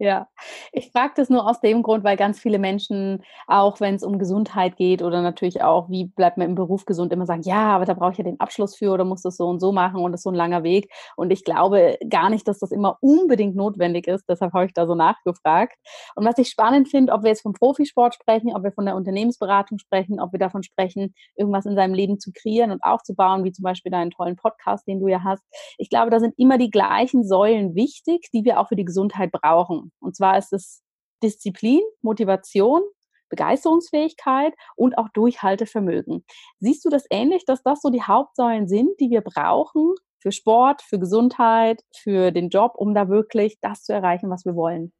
Ja, 0.00 0.28
ich 0.72 0.92
frage 0.92 1.14
das 1.16 1.28
nur 1.28 1.48
aus 1.48 1.60
dem 1.60 1.82
Grund, 1.82 2.04
weil 2.04 2.16
ganz 2.16 2.38
viele 2.38 2.60
Menschen, 2.60 3.24
auch 3.48 3.80
wenn 3.80 3.96
es 3.96 4.04
um 4.04 4.20
Gesundheit 4.20 4.76
geht 4.76 5.02
oder 5.02 5.22
natürlich 5.22 5.60
auch, 5.64 5.90
wie 5.90 6.04
bleibt 6.04 6.36
man 6.38 6.46
im 6.50 6.54
Beruf 6.54 6.84
gesund, 6.84 7.12
immer 7.12 7.26
sagen, 7.26 7.42
ja, 7.42 7.74
aber 7.74 7.84
da 7.84 7.94
brauche 7.94 8.12
ich 8.12 8.18
ja 8.18 8.22
den 8.22 8.38
Abschluss 8.38 8.76
für 8.76 8.92
oder 8.92 9.04
muss 9.04 9.22
das 9.22 9.36
so 9.36 9.48
und 9.48 9.58
so 9.58 9.72
machen 9.72 10.00
und 10.00 10.12
das 10.12 10.20
ist 10.20 10.22
so 10.22 10.30
ein 10.30 10.36
langer 10.36 10.62
Weg. 10.62 10.88
Und 11.16 11.32
ich 11.32 11.42
glaube 11.44 11.98
gar 12.08 12.30
nicht, 12.30 12.46
dass 12.46 12.60
das 12.60 12.70
immer 12.70 12.96
unbedingt 13.00 13.56
notwendig 13.56 14.06
ist. 14.06 14.24
Deshalb 14.28 14.52
habe 14.52 14.66
ich 14.66 14.72
da 14.72 14.86
so 14.86 14.94
nachgefragt. 14.94 15.76
Und 16.14 16.24
was 16.24 16.38
ich 16.38 16.48
spannend 16.48 16.88
finde, 16.88 17.12
ob 17.12 17.22
wir 17.24 17.30
jetzt 17.30 17.42
vom 17.42 17.52
Profisport 17.52 18.14
sprechen, 18.14 18.54
ob 18.54 18.62
wir 18.62 18.70
von 18.72 18.84
der 18.86 18.94
Unternehmensberatung 18.94 19.78
sprechen, 19.78 20.20
ob 20.20 20.30
wir 20.32 20.38
davon 20.38 20.62
sprechen, 20.62 21.12
irgendwas 21.34 21.66
in 21.66 21.74
seinem 21.74 21.94
Leben 21.94 22.20
zu 22.20 22.30
kreieren 22.32 22.70
und 22.70 22.84
aufzubauen, 22.84 23.42
wie 23.42 23.50
zum 23.52 23.64
Beispiel 23.64 23.90
deinen 23.90 24.12
tollen 24.12 24.36
Podcast, 24.36 24.86
den 24.86 25.00
du 25.00 25.08
ja 25.08 25.24
hast. 25.24 25.42
Ich 25.76 25.90
glaube, 25.90 26.10
da 26.10 26.20
sind 26.20 26.34
immer 26.38 26.56
die 26.56 26.70
gleichen 26.70 27.24
Säulen 27.26 27.74
wichtig, 27.74 28.28
die 28.32 28.44
wir 28.44 28.60
auch 28.60 28.68
für 28.68 28.76
die 28.76 28.84
Gesundheit 28.84 29.32
brauchen. 29.32 29.87
Und 30.00 30.16
zwar 30.16 30.38
ist 30.38 30.52
es 30.52 30.82
Disziplin, 31.22 31.80
Motivation, 32.02 32.82
Begeisterungsfähigkeit 33.28 34.54
und 34.76 34.96
auch 34.96 35.08
Durchhaltevermögen. 35.10 36.24
Siehst 36.60 36.84
du 36.84 36.88
das 36.88 37.04
ähnlich, 37.10 37.44
dass 37.44 37.62
das 37.62 37.80
so 37.82 37.90
die 37.90 38.02
Hauptsäulen 38.02 38.68
sind, 38.68 38.98
die 39.00 39.10
wir 39.10 39.20
brauchen 39.20 39.94
für 40.20 40.32
Sport, 40.32 40.82
für 40.82 40.98
Gesundheit, 40.98 41.82
für 41.94 42.32
den 42.32 42.48
Job, 42.48 42.72
um 42.76 42.94
da 42.94 43.08
wirklich 43.08 43.58
das 43.60 43.82
zu 43.84 43.92
erreichen, 43.92 44.30
was 44.30 44.44
wir 44.44 44.54
wollen? 44.54 44.92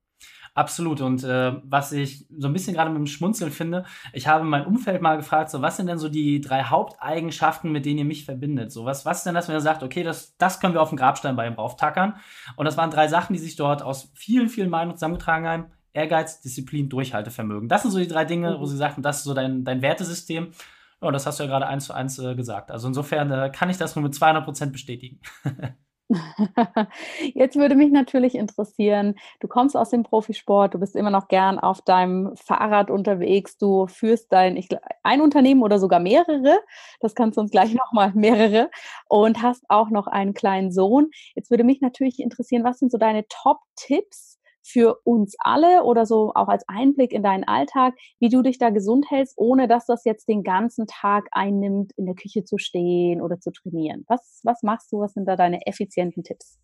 Absolut. 0.55 1.01
Und 1.01 1.25
äh, 1.25 1.53
was 1.63 1.93
ich 1.93 2.27
so 2.37 2.49
ein 2.49 2.53
bisschen 2.53 2.75
gerade 2.75 2.91
mit 2.91 2.99
dem 2.99 3.07
Schmunzeln 3.07 3.51
finde, 3.51 3.85
ich 4.13 4.27
habe 4.27 4.45
mein 4.45 4.67
Umfeld 4.67 5.03
mal 5.03 5.17
gefragt, 5.17 5.51
so 5.51 5.63
was 5.63 5.77
sind 5.77 5.87
denn 5.87 5.99
so 5.99 6.09
die 6.09 6.41
drei 6.41 6.65
Haupteigenschaften, 6.65 7.71
mit 7.71 7.87
denen 7.87 7.99
ihr 7.99 8.05
mich 8.05 8.25
verbindet? 8.25 8.73
So 8.73 8.85
was, 8.85 9.05
was 9.05 9.19
ist 9.19 9.25
denn 9.25 9.35
das, 9.35 9.49
wenn 9.49 9.55
ihr 9.55 9.61
sagt, 9.61 9.83
okay, 9.83 10.03
das, 10.03 10.37
das 10.37 10.61
können 10.61 10.75
wir 10.75 10.83
auf 10.83 10.91
dem 10.91 10.99
Grabstein 10.99 11.37
bei 11.37 11.47
ihm 11.47 11.55
drauftackern? 11.55 12.15
Und 12.57 12.65
das 12.65 12.77
waren 12.77 12.91
drei 12.91 13.09
Sachen, 13.09 13.33
die 13.33 13.39
sich 13.39 13.57
dort 13.57 13.83
aus 13.83 14.11
vielen, 14.15 14.49
vielen 14.49 14.71
Meinungen 14.71 14.97
zusammengetragen 14.97 15.47
haben. 15.47 15.67
Ehrgeiz, 15.93 16.41
Disziplin, 16.41 16.89
Durchhaltevermögen. 16.89 17.69
Das 17.69 17.83
sind 17.83 17.91
so 17.91 17.99
die 17.99 18.07
drei 18.07 18.25
Dinge, 18.25 18.57
mhm. 18.57 18.61
wo 18.61 18.67
sie 18.67 18.77
sagten, 18.77 19.03
das 19.03 19.19
ist 19.19 19.25
so 19.25 19.35
dein, 19.35 19.65
dein 19.65 19.83
Wertesystem. 19.83 20.53
Ja, 21.01 21.11
das 21.11 21.27
hast 21.27 21.39
du 21.39 21.45
ja 21.45 21.49
gerade 21.49 21.67
eins 21.67 21.87
zu 21.87 21.93
eins 21.93 22.19
äh, 22.19 22.35
gesagt. 22.35 22.71
Also 22.71 22.89
insofern 22.89 23.31
äh, 23.31 23.51
kann 23.51 23.71
ich 23.71 23.79
das 23.79 23.95
nur 23.95 24.03
mit 24.03 24.15
200 24.15 24.45
Prozent 24.45 24.73
bestätigen. 24.73 25.21
Jetzt 27.35 27.57
würde 27.57 27.75
mich 27.75 27.91
natürlich 27.91 28.35
interessieren, 28.35 29.15
du 29.41 29.49
kommst 29.49 29.77
aus 29.77 29.91
dem 29.91 30.05
Profisport, 30.05 30.75
du 30.75 30.79
bist 30.79 30.97
immer 30.97 31.11
noch 31.11 31.29
gern 31.29 31.59
auf 31.59 31.83
deinem 31.83 32.35
Fahrrad 32.37 32.91
unterwegs, 32.91 33.59
du 33.59 33.87
führst 33.87 34.33
dein 34.33 34.57
ich, 34.57 34.69
ein 35.03 35.21
Unternehmen 35.21 35.63
oder 35.63 35.79
sogar 35.79 36.01
mehrere, 36.01 36.61
das 37.01 37.15
kannst 37.15 37.37
du 37.37 37.43
uns 37.43 37.51
gleich 37.51 37.75
nochmal 37.75 38.13
mehrere 38.15 38.71
und 39.09 39.43
hast 39.43 39.65
auch 39.69 39.91
noch 39.91 40.07
einen 40.07 40.33
kleinen 40.33 40.73
Sohn. 40.73 41.11
Jetzt 41.35 41.51
würde 41.51 41.65
mich 41.65 41.81
natürlich 41.81 42.21
interessieren, 42.21 42.65
was 42.65 42.79
sind 42.79 42.91
so 42.91 42.99
deine 42.99 43.27
Top-Tipps 43.29 44.38
für 44.63 44.99
uns 45.05 45.37
alle 45.39 45.85
oder 45.85 46.07
so 46.07 46.33
auch 46.35 46.49
als 46.49 46.65
Einblick 46.69 47.13
in 47.13 47.23
deinen 47.23 47.45
Alltag, 47.45 47.95
wie 48.19 48.29
du 48.29 48.43
dich 48.43 48.59
da 48.59 48.71
gesund 48.71 49.07
hältst, 49.11 49.35
ohne 49.37 49.69
dass 49.69 49.87
das 49.87 50.05
jetzt 50.05 50.29
den 50.29 50.43
ganzen 50.43 50.87
Tag 50.87 51.29
einnimmt, 51.33 51.93
in 51.97 52.07
der 52.07 52.15
Küche 52.15 52.45
zu 52.45 52.59
stehen 52.59 53.21
oder 53.21 53.41
zu 53.41 53.51
trainieren. 53.51 54.05
Was, 54.09 54.41
was 54.45 54.63
machst 54.63 54.93
du? 54.93 55.01
Was 55.01 55.15
sind 55.15 55.27
da 55.27 55.37
deine 55.37 55.67
effizienten 55.67 56.23
Tipps? 56.25 56.59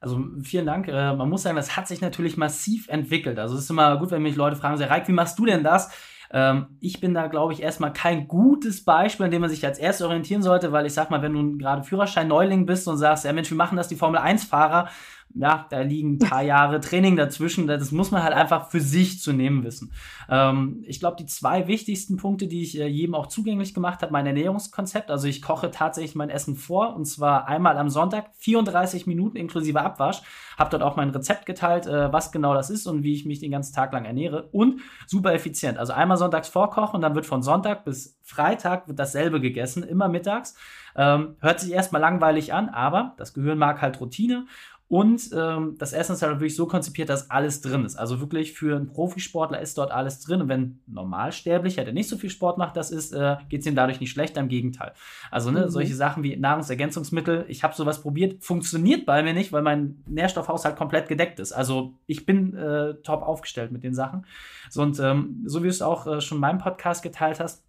Also 0.00 0.22
vielen 0.42 0.66
Dank. 0.66 0.86
Äh, 0.88 1.14
man 1.14 1.30
muss 1.30 1.42
sagen, 1.42 1.56
das 1.56 1.76
hat 1.78 1.88
sich 1.88 2.02
natürlich 2.02 2.36
massiv 2.36 2.88
entwickelt. 2.88 3.38
Also 3.38 3.56
es 3.56 3.62
ist 3.62 3.70
immer 3.70 3.96
gut, 3.98 4.10
wenn 4.10 4.22
mich 4.22 4.36
Leute 4.36 4.56
fragen, 4.56 4.76
so, 4.76 4.84
Reik, 4.84 5.08
wie 5.08 5.12
machst 5.12 5.38
du 5.38 5.46
denn 5.46 5.64
das? 5.64 5.90
Ähm, 6.30 6.76
ich 6.80 7.00
bin 7.00 7.14
da, 7.14 7.28
glaube 7.28 7.52
ich, 7.52 7.62
erstmal 7.62 7.92
kein 7.92 8.28
gutes 8.28 8.84
Beispiel, 8.84 9.24
an 9.24 9.30
dem 9.30 9.40
man 9.40 9.50
sich 9.50 9.64
als 9.64 9.78
erstes 9.78 10.04
orientieren 10.04 10.42
sollte, 10.42 10.72
weil 10.72 10.84
ich 10.84 10.92
sag 10.92 11.10
mal, 11.10 11.22
wenn 11.22 11.32
du 11.32 11.56
gerade 11.56 11.84
Führerschein-Neuling 11.84 12.66
bist 12.66 12.86
und 12.86 12.98
sagst, 12.98 13.24
ja 13.24 13.32
Mensch, 13.32 13.50
wir 13.50 13.56
machen 13.56 13.76
das 13.76 13.88
die 13.88 13.96
Formel-1-Fahrer, 13.96 14.88
ja, 15.34 15.66
da 15.68 15.80
liegen 15.80 16.14
ein 16.14 16.18
paar 16.18 16.42
Jahre 16.42 16.80
Training 16.80 17.16
dazwischen. 17.16 17.66
Das 17.66 17.90
muss 17.90 18.12
man 18.12 18.22
halt 18.22 18.34
einfach 18.34 18.70
für 18.70 18.80
sich 18.80 19.20
zu 19.20 19.32
nehmen 19.32 19.64
wissen. 19.64 19.92
Ähm, 20.28 20.84
ich 20.86 21.00
glaube, 21.00 21.16
die 21.18 21.26
zwei 21.26 21.66
wichtigsten 21.66 22.16
Punkte, 22.16 22.46
die 22.46 22.62
ich 22.62 22.78
äh, 22.78 22.86
jedem 22.86 23.16
auch 23.16 23.26
zugänglich 23.26 23.74
gemacht 23.74 24.02
habe, 24.02 24.12
mein 24.12 24.26
Ernährungskonzept. 24.26 25.10
Also 25.10 25.26
ich 25.26 25.42
koche 25.42 25.72
tatsächlich 25.72 26.14
mein 26.14 26.30
Essen 26.30 26.54
vor 26.54 26.94
und 26.94 27.06
zwar 27.06 27.48
einmal 27.48 27.76
am 27.78 27.90
Sonntag, 27.90 28.30
34 28.38 29.06
Minuten 29.06 29.36
inklusive 29.36 29.80
Abwasch. 29.80 30.22
Habe 30.56 30.70
dort 30.70 30.84
auch 30.84 30.94
mein 30.94 31.10
Rezept 31.10 31.46
geteilt, 31.46 31.86
äh, 31.86 32.12
was 32.12 32.30
genau 32.30 32.54
das 32.54 32.70
ist 32.70 32.86
und 32.86 33.02
wie 33.02 33.14
ich 33.14 33.26
mich 33.26 33.40
den 33.40 33.50
ganzen 33.50 33.74
Tag 33.74 33.92
lang 33.92 34.04
ernähre. 34.04 34.48
Und 34.52 34.82
super 35.06 35.34
effizient. 35.34 35.78
Also 35.78 35.92
einmal 35.92 36.16
sonntags 36.16 36.48
vorkochen 36.48 36.96
und 36.96 37.02
dann 37.02 37.16
wird 37.16 37.26
von 37.26 37.42
Sonntag 37.42 37.84
bis 37.84 38.18
Freitag 38.22 38.88
wird 38.88 38.98
dasselbe 38.98 39.40
gegessen, 39.40 39.82
immer 39.82 40.08
mittags. 40.08 40.54
Ähm, 40.96 41.36
hört 41.40 41.60
sich 41.60 41.72
erstmal 41.72 42.00
langweilig 42.00 42.54
an, 42.54 42.68
aber 42.68 43.14
das 43.18 43.34
Gehirn 43.34 43.58
mag 43.58 43.82
halt 43.82 44.00
Routine 44.00 44.46
Und 44.86 45.30
ähm, 45.34 45.76
das 45.78 45.94
Essen 45.94 46.12
ist 46.12 46.22
halt 46.22 46.32
wirklich 46.34 46.54
so 46.54 46.66
konzipiert, 46.66 47.08
dass 47.08 47.30
alles 47.30 47.62
drin 47.62 47.84
ist. 47.84 47.96
Also 47.96 48.20
wirklich 48.20 48.52
für 48.52 48.76
einen 48.76 48.86
Profisportler 48.86 49.60
ist 49.60 49.78
dort 49.78 49.90
alles 49.90 50.20
drin. 50.20 50.42
Und 50.42 50.48
wenn 50.48 50.60
ein 50.60 50.82
Normalsterblicher, 50.86 51.84
der 51.84 51.94
nicht 51.94 52.08
so 52.08 52.18
viel 52.18 52.28
Sport 52.28 52.58
macht, 52.58 52.76
das 52.76 52.90
ist, 52.90 53.12
äh, 53.12 53.36
geht 53.48 53.62
es 53.62 53.66
ihm 53.66 53.74
dadurch 53.74 54.00
nicht 54.00 54.10
schlecht, 54.10 54.36
im 54.36 54.48
Gegenteil. 54.48 54.92
Also 55.30 55.50
ne, 55.50 55.64
mhm. 55.64 55.70
solche 55.70 55.94
Sachen 55.94 56.22
wie 56.22 56.36
Nahrungsergänzungsmittel, 56.36 57.46
ich 57.48 57.64
habe 57.64 57.74
sowas 57.74 58.02
probiert, 58.02 58.44
funktioniert 58.44 59.06
bei 59.06 59.22
mir 59.22 59.32
nicht, 59.32 59.52
weil 59.52 59.62
mein 59.62 60.02
Nährstoffhaushalt 60.06 60.76
komplett 60.76 61.08
gedeckt 61.08 61.40
ist. 61.40 61.52
Also 61.52 61.94
ich 62.06 62.26
bin 62.26 62.54
äh, 62.54 62.94
top 63.02 63.22
aufgestellt 63.22 63.72
mit 63.72 63.84
den 63.84 63.94
Sachen. 63.94 64.26
So, 64.68 64.82
und 64.82 65.00
ähm, 65.00 65.42
so 65.46 65.60
wie 65.60 65.68
du 65.68 65.70
es 65.70 65.82
auch 65.82 66.06
äh, 66.06 66.20
schon 66.20 66.36
in 66.36 66.42
meinem 66.42 66.58
Podcast 66.58 67.02
geteilt 67.02 67.40
hast, 67.40 67.64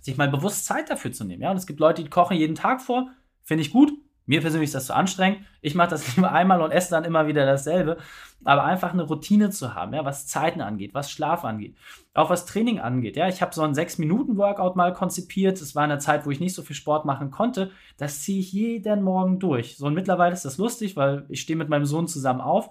sich 0.00 0.16
mal 0.16 0.28
bewusst 0.28 0.64
Zeit 0.64 0.88
dafür 0.88 1.12
zu 1.12 1.24
nehmen. 1.24 1.42
Ja, 1.42 1.50
und 1.50 1.56
es 1.56 1.66
gibt 1.66 1.80
Leute, 1.80 2.02
die 2.02 2.10
kochen 2.10 2.36
jeden 2.36 2.54
Tag 2.54 2.80
vor, 2.80 3.10
finde 3.42 3.62
ich 3.62 3.70
gut, 3.70 3.92
mir 4.26 4.40
persönlich 4.40 4.68
ist 4.68 4.74
das 4.74 4.86
zu 4.86 4.94
anstrengend. 4.94 5.40
Ich 5.60 5.74
mache 5.74 5.90
das 5.90 6.16
lieber 6.16 6.32
einmal 6.32 6.62
und 6.62 6.70
esse 6.70 6.90
dann 6.90 7.04
immer 7.04 7.26
wieder 7.26 7.44
dasselbe. 7.44 7.98
Aber 8.44 8.64
einfach 8.64 8.92
eine 8.92 9.04
Routine 9.04 9.50
zu 9.50 9.74
haben, 9.74 9.94
ja, 9.94 10.04
was 10.04 10.26
Zeiten 10.26 10.60
angeht, 10.60 10.92
was 10.92 11.10
Schlaf 11.10 11.44
angeht, 11.44 11.76
auch 12.12 12.28
was 12.28 12.44
Training 12.44 12.78
angeht. 12.78 13.16
Ja, 13.16 13.26
ich 13.26 13.40
habe 13.40 13.54
so 13.54 13.62
einen 13.62 13.74
6-Minuten-Workout 13.74 14.76
mal 14.76 14.92
konzipiert. 14.92 15.60
Das 15.60 15.74
war 15.74 15.84
eine 15.84 15.98
Zeit, 15.98 16.26
wo 16.26 16.30
ich 16.30 16.40
nicht 16.40 16.54
so 16.54 16.62
viel 16.62 16.76
Sport 16.76 17.06
machen 17.06 17.30
konnte. 17.30 17.70
Das 17.96 18.22
ziehe 18.22 18.40
ich 18.40 18.52
jeden 18.52 19.02
Morgen 19.02 19.38
durch. 19.38 19.76
So 19.78 19.86
und 19.86 19.94
mittlerweile 19.94 20.34
ist 20.34 20.44
das 20.44 20.58
lustig, 20.58 20.96
weil 20.96 21.24
ich 21.28 21.40
stehe 21.40 21.56
mit 21.56 21.70
meinem 21.70 21.86
Sohn 21.86 22.06
zusammen 22.06 22.40
auf 22.40 22.70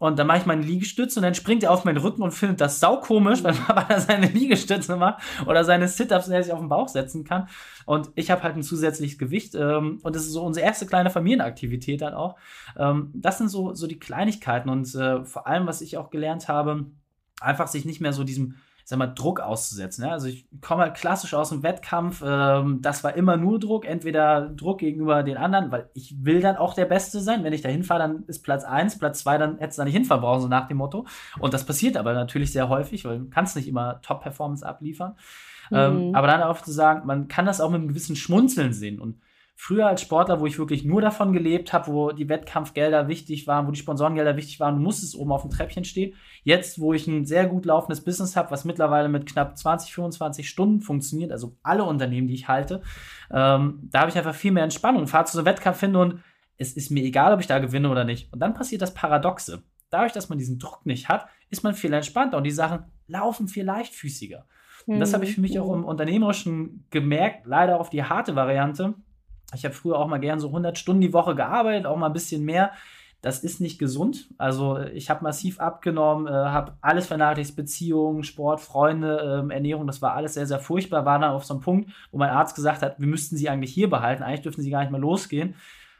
und 0.00 0.18
dann 0.18 0.26
mache 0.26 0.38
ich 0.38 0.46
meine 0.46 0.62
Liegestütze 0.62 1.18
und 1.18 1.24
dann 1.24 1.34
springt 1.34 1.62
er 1.62 1.70
auf 1.70 1.84
meinen 1.84 1.98
Rücken 1.98 2.22
und 2.22 2.32
findet 2.32 2.62
das 2.62 2.80
saukomisch, 2.80 3.44
weil 3.44 3.52
Papa 3.52 3.84
da 3.86 4.00
seine 4.00 4.28
Liegestütze 4.28 4.96
macht 4.96 5.22
oder 5.46 5.62
seine 5.62 5.88
Sit-Ups, 5.88 6.26
der 6.26 6.42
sich 6.42 6.54
auf 6.54 6.58
den 6.58 6.70
Bauch 6.70 6.88
setzen 6.88 7.22
kann. 7.22 7.48
Und 7.84 8.10
ich 8.14 8.30
habe 8.30 8.42
halt 8.42 8.56
ein 8.56 8.62
zusätzliches 8.62 9.18
Gewicht. 9.18 9.54
Ähm, 9.54 9.98
und 10.02 10.16
das 10.16 10.22
ist 10.22 10.32
so 10.32 10.42
unsere 10.42 10.64
erste 10.64 10.86
kleine 10.86 11.10
Familienaktivität 11.10 12.00
dann 12.00 12.14
auch. 12.14 12.36
Ähm, 12.78 13.10
das 13.12 13.36
sind 13.36 13.50
so, 13.50 13.74
so 13.74 13.86
die 13.86 13.98
Kleinigkeiten. 13.98 14.70
Und 14.70 14.94
äh, 14.94 15.22
vor 15.26 15.46
allem, 15.46 15.66
was 15.66 15.82
ich 15.82 15.98
auch 15.98 16.08
gelernt 16.08 16.48
habe, 16.48 16.86
einfach 17.42 17.68
sich 17.68 17.84
nicht 17.84 18.00
mehr 18.00 18.14
so 18.14 18.24
diesem 18.24 18.54
sag 18.84 18.98
mal, 18.98 19.06
Druck 19.08 19.40
auszusetzen. 19.40 20.04
Ja? 20.04 20.12
Also 20.12 20.28
ich 20.28 20.46
komme 20.60 20.82
halt 20.82 20.94
klassisch 20.94 21.34
aus 21.34 21.50
dem 21.50 21.62
Wettkampf. 21.62 22.22
Ähm, 22.24 22.80
das 22.82 23.04
war 23.04 23.14
immer 23.14 23.36
nur 23.36 23.58
Druck, 23.58 23.86
entweder 23.86 24.48
Druck 24.48 24.78
gegenüber 24.78 25.22
den 25.22 25.36
anderen, 25.36 25.70
weil 25.70 25.88
ich 25.94 26.14
will 26.24 26.40
dann 26.40 26.56
auch 26.56 26.74
der 26.74 26.86
Beste 26.86 27.20
sein. 27.20 27.44
Wenn 27.44 27.52
ich 27.52 27.62
da 27.62 27.68
hinfahre, 27.68 28.00
dann 28.00 28.24
ist 28.26 28.42
Platz 28.42 28.64
1, 28.64 28.98
Platz 28.98 29.20
2, 29.20 29.38
dann 29.38 29.58
hättest 29.58 29.78
du 29.78 29.82
da 29.82 29.84
nicht 29.84 29.94
hinfahren 29.94 30.22
brauchen, 30.22 30.42
so 30.42 30.48
nach 30.48 30.68
dem 30.68 30.78
Motto. 30.78 31.06
Und 31.38 31.54
das 31.54 31.64
passiert 31.64 31.96
aber 31.96 32.14
natürlich 32.14 32.52
sehr 32.52 32.68
häufig, 32.68 33.04
weil 33.04 33.18
du 33.18 33.30
kannst 33.30 33.56
nicht 33.56 33.68
immer 33.68 34.00
Top-Performance 34.02 34.66
abliefern. 34.66 35.16
Ähm, 35.72 35.94
mhm. 35.94 36.02
Ähm, 36.08 36.14
aber 36.14 36.26
dann 36.26 36.42
auch 36.42 36.60
zu 36.60 36.72
sagen, 36.72 37.06
man 37.06 37.28
kann 37.28 37.46
das 37.46 37.60
auch 37.60 37.70
mit 37.70 37.80
einem 37.80 37.88
gewissen 37.88 38.16
Schmunzeln 38.16 38.72
sehen. 38.72 39.00
Und 39.00 39.20
früher 39.60 39.86
als 39.86 40.00
Sportler, 40.00 40.40
wo 40.40 40.46
ich 40.46 40.58
wirklich 40.58 40.86
nur 40.86 41.02
davon 41.02 41.34
gelebt 41.34 41.74
habe, 41.74 41.92
wo 41.92 42.12
die 42.12 42.30
Wettkampfgelder 42.30 43.08
wichtig 43.08 43.46
waren, 43.46 43.66
wo 43.66 43.70
die 43.70 43.78
Sponsorengelder 43.78 44.34
wichtig 44.34 44.58
waren, 44.58 44.76
du 44.76 44.80
musstest 44.80 45.14
oben 45.14 45.32
auf 45.32 45.42
dem 45.42 45.50
Treppchen 45.50 45.84
stehen. 45.84 46.14
Jetzt, 46.44 46.80
wo 46.80 46.94
ich 46.94 47.06
ein 47.06 47.26
sehr 47.26 47.46
gut 47.46 47.66
laufendes 47.66 48.02
Business 48.02 48.36
habe, 48.36 48.50
was 48.52 48.64
mittlerweile 48.64 49.10
mit 49.10 49.26
knapp 49.26 49.58
20, 49.58 49.92
25 49.92 50.48
Stunden 50.48 50.80
funktioniert, 50.80 51.30
also 51.30 51.58
alle 51.62 51.84
Unternehmen, 51.84 52.26
die 52.26 52.32
ich 52.32 52.48
halte, 52.48 52.80
ähm, 53.30 53.80
da 53.82 54.00
habe 54.00 54.10
ich 54.10 54.16
einfach 54.16 54.34
viel 54.34 54.50
mehr 54.50 54.64
Entspannung, 54.64 55.06
fahre 55.06 55.26
zu 55.26 55.34
so 55.34 55.40
einem 55.40 55.46
Wettkampf 55.46 55.78
hin 55.78 55.94
und 55.94 56.20
es 56.56 56.72
ist 56.72 56.90
mir 56.90 57.04
egal, 57.04 57.34
ob 57.34 57.40
ich 57.40 57.46
da 57.46 57.58
gewinne 57.58 57.90
oder 57.90 58.04
nicht. 58.04 58.32
Und 58.32 58.40
dann 58.40 58.54
passiert 58.54 58.80
das 58.80 58.94
Paradoxe. 58.94 59.62
Dadurch, 59.90 60.12
dass 60.12 60.30
man 60.30 60.38
diesen 60.38 60.58
Druck 60.58 60.86
nicht 60.86 61.10
hat, 61.10 61.26
ist 61.50 61.64
man 61.64 61.74
viel 61.74 61.92
entspannter 61.92 62.38
und 62.38 62.44
die 62.44 62.50
Sachen 62.50 62.84
laufen 63.08 63.46
viel 63.46 63.64
leichtfüßiger. 63.64 64.46
Und 64.86 65.00
das 65.00 65.12
habe 65.12 65.24
ich 65.24 65.34
für 65.34 65.42
mich 65.42 65.58
auch 65.58 65.74
im 65.74 65.84
Unternehmerischen 65.84 66.86
gemerkt, 66.88 67.44
leider 67.44 67.78
auf 67.78 67.90
die 67.90 68.04
harte 68.04 68.34
Variante 68.34 68.94
ich 69.54 69.64
habe 69.64 69.74
früher 69.74 69.98
auch 69.98 70.06
mal 70.06 70.18
gern 70.18 70.40
so 70.40 70.48
100 70.48 70.78
Stunden 70.78 71.00
die 71.00 71.12
Woche 71.12 71.34
gearbeitet, 71.34 71.86
auch 71.86 71.96
mal 71.96 72.06
ein 72.06 72.12
bisschen 72.12 72.44
mehr. 72.44 72.72
Das 73.22 73.44
ist 73.44 73.60
nicht 73.60 73.78
gesund. 73.78 74.28
Also 74.38 74.78
ich 74.78 75.10
habe 75.10 75.22
massiv 75.24 75.60
abgenommen, 75.60 76.26
äh, 76.26 76.30
habe 76.30 76.78
alles 76.80 77.06
vernachlässigt, 77.06 77.56
Beziehungen, 77.56 78.22
Sport, 78.22 78.60
Freunde, 78.60 79.40
ähm, 79.42 79.50
Ernährung, 79.50 79.86
das 79.86 80.00
war 80.00 80.14
alles 80.14 80.34
sehr, 80.34 80.46
sehr 80.46 80.58
furchtbar. 80.58 81.04
War 81.04 81.18
dann 81.18 81.32
auf 81.32 81.44
so 81.44 81.54
einem 81.54 81.62
Punkt, 81.62 81.90
wo 82.12 82.18
mein 82.18 82.30
Arzt 82.30 82.56
gesagt 82.56 82.80
hat, 82.80 82.98
wir 82.98 83.06
müssten 83.06 83.36
sie 83.36 83.50
eigentlich 83.50 83.74
hier 83.74 83.90
behalten, 83.90 84.22
eigentlich 84.22 84.42
dürften 84.42 84.62
sie 84.62 84.70
gar 84.70 84.80
nicht 84.80 84.90
mehr 84.90 85.00
losgehen. 85.00 85.54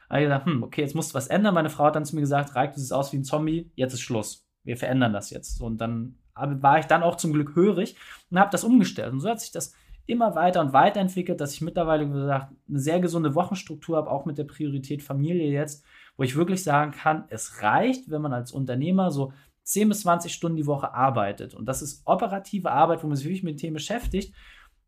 Da 0.08 0.14
habe 0.14 0.22
ich 0.22 0.28
gesagt, 0.28 0.46
hm, 0.46 0.62
okay, 0.62 0.80
jetzt 0.80 0.94
musst 0.94 1.10
du 1.10 1.14
was 1.14 1.28
ändern. 1.28 1.54
Meine 1.54 1.70
Frau 1.70 1.84
hat 1.84 1.94
dann 1.94 2.06
zu 2.06 2.14
mir 2.14 2.22
gesagt, 2.22 2.56
Reik, 2.56 2.72
du 2.72 2.80
siehst 2.80 2.92
aus 2.92 3.12
wie 3.12 3.18
ein 3.18 3.24
Zombie, 3.24 3.70
jetzt 3.74 3.92
ist 3.92 4.00
Schluss. 4.00 4.46
Wir 4.64 4.76
verändern 4.76 5.12
das 5.12 5.30
jetzt. 5.30 5.60
Und 5.60 5.78
dann 5.78 6.16
war 6.34 6.78
ich 6.78 6.86
dann 6.86 7.02
auch 7.02 7.16
zum 7.16 7.32
Glück 7.32 7.54
hörig 7.54 7.96
und 8.30 8.40
habe 8.40 8.50
das 8.50 8.64
umgestellt. 8.64 9.12
Und 9.12 9.20
so 9.20 9.28
hat 9.28 9.40
sich 9.40 9.52
das 9.52 9.74
immer 10.10 10.34
weiter 10.34 10.60
und 10.60 10.72
weiter 10.72 11.00
entwickelt, 11.00 11.40
dass 11.40 11.54
ich 11.54 11.60
mittlerweile 11.60 12.08
gesagt 12.08 12.52
eine 12.68 12.78
sehr 12.78 13.00
gesunde 13.00 13.34
Wochenstruktur 13.34 13.96
habe, 13.96 14.10
auch 14.10 14.26
mit 14.26 14.38
der 14.38 14.44
Priorität 14.44 15.02
Familie 15.02 15.50
jetzt, 15.50 15.84
wo 16.16 16.22
ich 16.22 16.36
wirklich 16.36 16.62
sagen 16.62 16.90
kann, 16.90 17.24
es 17.28 17.62
reicht, 17.62 18.10
wenn 18.10 18.22
man 18.22 18.32
als 18.32 18.52
Unternehmer 18.52 19.10
so 19.10 19.32
10 19.64 19.88
bis 19.88 20.00
20 20.00 20.32
Stunden 20.32 20.56
die 20.56 20.66
Woche 20.66 20.92
arbeitet. 20.92 21.54
Und 21.54 21.66
das 21.66 21.82
ist 21.82 22.02
operative 22.04 22.70
Arbeit, 22.70 23.02
wo 23.02 23.06
man 23.06 23.16
sich 23.16 23.26
wirklich 23.26 23.42
mit 23.42 23.58
Themen 23.58 23.74
beschäftigt. 23.74 24.34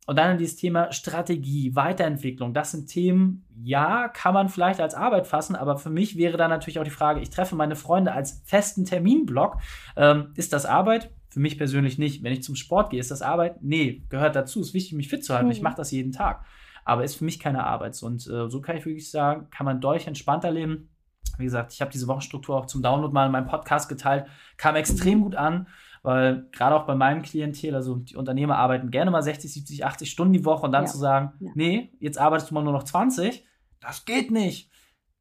Und 0.06 0.18
dann 0.18 0.36
dieses 0.36 0.56
Thema 0.56 0.90
Strategie, 0.90 1.76
Weiterentwicklung. 1.76 2.52
Das 2.52 2.72
sind 2.72 2.88
Themen, 2.88 3.46
ja, 3.62 4.08
kann 4.08 4.34
man 4.34 4.48
vielleicht 4.48 4.80
als 4.80 4.94
Arbeit 4.94 5.28
fassen, 5.28 5.54
aber 5.54 5.78
für 5.78 5.90
mich 5.90 6.16
wäre 6.16 6.36
dann 6.36 6.50
natürlich 6.50 6.80
auch 6.80 6.84
die 6.84 6.90
Frage, 6.90 7.20
ich 7.20 7.30
treffe 7.30 7.54
meine 7.54 7.76
Freunde 7.76 8.12
als 8.12 8.42
festen 8.44 8.84
Terminblock. 8.84 9.58
Ähm, 9.96 10.32
ist 10.34 10.52
das 10.52 10.66
Arbeit? 10.66 11.12
Für 11.32 11.40
mich 11.40 11.56
persönlich 11.56 11.96
nicht. 11.96 12.22
Wenn 12.22 12.34
ich 12.34 12.42
zum 12.42 12.56
Sport 12.56 12.90
gehe, 12.90 13.00
ist 13.00 13.10
das 13.10 13.22
Arbeit? 13.22 13.62
Nee, 13.62 14.02
gehört 14.10 14.36
dazu. 14.36 14.60
Ist 14.60 14.74
wichtig, 14.74 14.92
mich 14.92 15.08
fit 15.08 15.24
zu 15.24 15.32
halten. 15.32 15.46
Mhm. 15.46 15.52
Ich 15.52 15.62
mache 15.62 15.76
das 15.76 15.90
jeden 15.90 16.12
Tag. 16.12 16.44
Aber 16.84 17.04
ist 17.04 17.14
für 17.14 17.24
mich 17.24 17.40
keine 17.40 17.64
Arbeit. 17.64 18.00
Und 18.02 18.26
äh, 18.26 18.50
so 18.50 18.60
kann 18.60 18.76
ich 18.76 18.84
wirklich 18.84 19.10
sagen, 19.10 19.48
kann 19.50 19.64
man 19.64 19.80
deutlich 19.80 20.06
entspannter 20.06 20.50
leben. 20.50 20.90
Wie 21.38 21.44
gesagt, 21.44 21.72
ich 21.72 21.80
habe 21.80 21.90
diese 21.90 22.06
Wochenstruktur 22.06 22.54
auch 22.54 22.66
zum 22.66 22.82
Download 22.82 23.14
mal 23.14 23.24
in 23.24 23.32
meinem 23.32 23.46
Podcast 23.46 23.88
geteilt. 23.88 24.26
Kam 24.58 24.76
extrem 24.76 25.22
gut 25.22 25.34
an, 25.34 25.68
weil 26.02 26.48
gerade 26.52 26.76
auch 26.76 26.84
bei 26.84 26.94
meinem 26.94 27.22
Klientel, 27.22 27.74
also 27.74 27.96
die 27.96 28.16
Unternehmer 28.16 28.58
arbeiten 28.58 28.90
gerne 28.90 29.10
mal 29.10 29.22
60, 29.22 29.50
70, 29.54 29.86
80 29.86 30.10
Stunden 30.10 30.34
die 30.34 30.44
Woche 30.44 30.66
und 30.66 30.72
dann 30.72 30.84
ja. 30.84 30.90
zu 30.90 30.98
sagen, 30.98 31.32
ja. 31.40 31.50
nee, 31.54 31.92
jetzt 31.98 32.18
arbeitest 32.18 32.50
du 32.50 32.54
mal 32.54 32.62
nur 32.62 32.74
noch 32.74 32.82
20, 32.82 33.46
das 33.80 34.04
geht 34.04 34.30
nicht. 34.30 34.70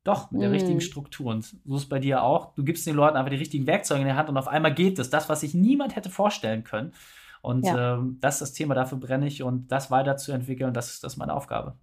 Doch, 0.03 0.31
mit 0.31 0.41
der 0.41 0.51
richtigen 0.51 0.75
mhm. 0.75 0.81
Struktur. 0.81 1.27
Und 1.27 1.43
so 1.43 1.75
ist 1.75 1.84
es 1.84 1.89
bei 1.89 2.00
dir 2.00 2.24
auch. 2.24 2.55
Du 2.55 2.63
gibst 2.63 2.88
den 2.88 2.96
Leuten 2.96 3.17
einfach 3.17 3.29
die 3.29 3.38
richtigen 3.38 3.67
Werkzeuge 3.67 4.01
in 4.01 4.08
die 4.08 4.13
Hand 4.13 4.29
und 4.29 4.38
auf 4.38 4.48
einmal 4.48 4.74
geht 4.74 4.98
es. 4.98 5.12
Das, 5.12 5.29
was 5.29 5.41
sich 5.41 5.53
niemand 5.53 5.96
hätte 5.96 6.10
vorstellen 6.10 6.63
können. 6.63 6.93
Und 7.41 7.65
ja. 7.65 7.96
ähm, 7.96 8.17
das 8.22 8.36
ist 8.36 8.41
das 8.41 8.53
Thema, 8.53 8.74
dafür 8.75 8.98
brenne 8.98 9.27
ich 9.27 9.43
und 9.43 9.67
das 9.72 9.91
weiterzuentwickeln, 9.91 10.74
das, 10.74 11.00
das 11.00 11.13
ist 11.13 11.17
meine 11.17 11.34
Aufgabe. 11.34 11.75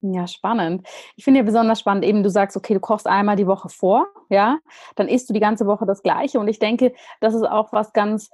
Ja, 0.00 0.28
spannend. 0.28 0.86
Ich 1.16 1.24
finde 1.24 1.40
ja 1.40 1.44
besonders 1.44 1.80
spannend, 1.80 2.04
eben 2.04 2.22
du 2.22 2.30
sagst, 2.30 2.56
okay, 2.56 2.74
du 2.74 2.80
kochst 2.80 3.08
einmal 3.08 3.34
die 3.34 3.48
Woche 3.48 3.68
vor, 3.68 4.06
ja, 4.30 4.58
dann 4.94 5.08
isst 5.08 5.28
du 5.28 5.32
die 5.32 5.40
ganze 5.40 5.66
Woche 5.66 5.86
das 5.86 6.02
Gleiche. 6.02 6.38
Und 6.38 6.46
ich 6.46 6.60
denke, 6.60 6.92
das 7.20 7.34
ist 7.34 7.42
auch 7.42 7.72
was 7.72 7.92
ganz 7.92 8.30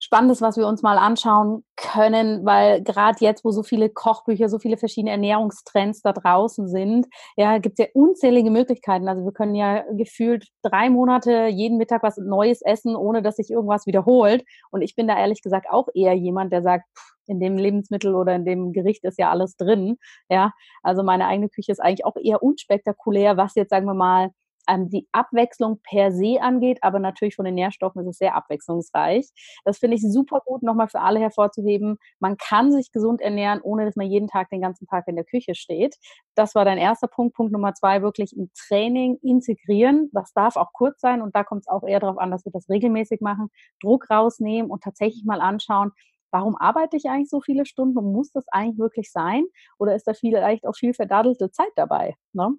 Spannendes, 0.00 0.42
was 0.42 0.56
wir 0.56 0.66
uns 0.66 0.82
mal 0.82 0.98
anschauen 0.98 1.64
können, 1.76 2.44
weil 2.44 2.82
gerade 2.82 3.16
jetzt, 3.20 3.44
wo 3.44 3.50
so 3.50 3.62
viele 3.62 3.88
Kochbücher, 3.88 4.48
so 4.48 4.58
viele 4.58 4.76
verschiedene 4.76 5.12
Ernährungstrends 5.12 6.02
da 6.02 6.12
draußen 6.12 6.68
sind, 6.68 7.06
ja, 7.36 7.58
gibt 7.58 7.78
es 7.78 7.86
ja 7.86 7.90
unzählige 7.94 8.50
Möglichkeiten. 8.50 9.08
Also 9.08 9.24
wir 9.24 9.32
können 9.32 9.54
ja 9.54 9.82
gefühlt 9.92 10.48
drei 10.62 10.90
Monate 10.90 11.46
jeden 11.46 11.78
Mittag 11.78 12.02
was 12.02 12.18
Neues 12.18 12.60
essen, 12.62 12.96
ohne 12.96 13.22
dass 13.22 13.36
sich 13.36 13.50
irgendwas 13.50 13.86
wiederholt. 13.86 14.44
Und 14.70 14.82
ich 14.82 14.94
bin 14.94 15.08
da 15.08 15.18
ehrlich 15.18 15.42
gesagt 15.42 15.66
auch 15.70 15.88
eher 15.94 16.14
jemand, 16.14 16.52
der 16.52 16.62
sagt, 16.62 16.84
in 17.26 17.40
dem 17.40 17.56
Lebensmittel 17.56 18.14
oder 18.14 18.34
in 18.34 18.44
dem 18.44 18.72
Gericht 18.72 19.04
ist 19.04 19.18
ja 19.18 19.30
alles 19.30 19.56
drin. 19.56 19.96
Ja, 20.28 20.52
also 20.82 21.02
meine 21.02 21.26
eigene 21.26 21.48
Küche 21.48 21.72
ist 21.72 21.80
eigentlich 21.80 22.04
auch 22.04 22.16
eher 22.16 22.42
unspektakulär, 22.42 23.36
was 23.36 23.54
jetzt 23.54 23.70
sagen 23.70 23.86
wir 23.86 23.94
mal 23.94 24.30
ähm, 24.68 24.88
die 24.90 25.08
Abwechslung 25.12 25.80
per 25.82 26.12
se 26.12 26.40
angeht, 26.40 26.78
aber 26.82 26.98
natürlich 26.98 27.36
von 27.36 27.44
den 27.44 27.54
Nährstoffen 27.54 28.02
ist 28.02 28.08
es 28.08 28.18
sehr 28.18 28.34
abwechslungsreich. 28.34 29.28
Das 29.64 29.78
finde 29.78 29.96
ich 29.96 30.02
super 30.02 30.40
gut, 30.44 30.62
nochmal 30.62 30.88
für 30.88 31.00
alle 31.00 31.20
hervorzuheben. 31.20 31.98
Man 32.20 32.36
kann 32.36 32.72
sich 32.72 32.92
gesund 32.92 33.20
ernähren, 33.20 33.60
ohne 33.62 33.84
dass 33.84 33.96
man 33.96 34.06
jeden 34.06 34.28
Tag 34.28 34.50
den 34.50 34.60
ganzen 34.60 34.86
Tag 34.86 35.08
in 35.08 35.16
der 35.16 35.24
Küche 35.24 35.54
steht. 35.54 35.96
Das 36.34 36.54
war 36.54 36.64
dein 36.64 36.78
erster 36.78 37.08
Punkt. 37.08 37.34
Punkt 37.34 37.52
Nummer 37.52 37.74
zwei, 37.74 38.02
wirklich 38.02 38.36
im 38.36 38.50
Training 38.54 39.18
integrieren. 39.22 40.10
Das 40.12 40.32
darf 40.32 40.56
auch 40.56 40.72
kurz 40.72 41.00
sein 41.00 41.22
und 41.22 41.34
da 41.34 41.44
kommt 41.44 41.62
es 41.62 41.68
auch 41.68 41.82
eher 41.84 42.00
darauf 42.00 42.18
an, 42.18 42.30
dass 42.30 42.44
wir 42.44 42.52
das 42.52 42.68
regelmäßig 42.68 43.20
machen. 43.20 43.50
Druck 43.80 44.10
rausnehmen 44.10 44.70
und 44.70 44.82
tatsächlich 44.82 45.24
mal 45.24 45.40
anschauen, 45.40 45.92
warum 46.30 46.56
arbeite 46.56 46.96
ich 46.96 47.06
eigentlich 47.08 47.30
so 47.30 47.40
viele 47.40 47.64
Stunden 47.64 47.96
und 47.98 48.12
muss 48.12 48.32
das 48.32 48.44
eigentlich 48.48 48.78
wirklich 48.78 49.12
sein? 49.12 49.44
Oder 49.78 49.94
ist 49.94 50.06
da 50.08 50.14
vielleicht 50.14 50.66
auch 50.66 50.74
viel 50.76 50.92
verdaddelte 50.94 51.50
Zeit 51.52 51.70
dabei? 51.76 52.16
Ne? 52.32 52.54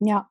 Ja. 0.00 0.28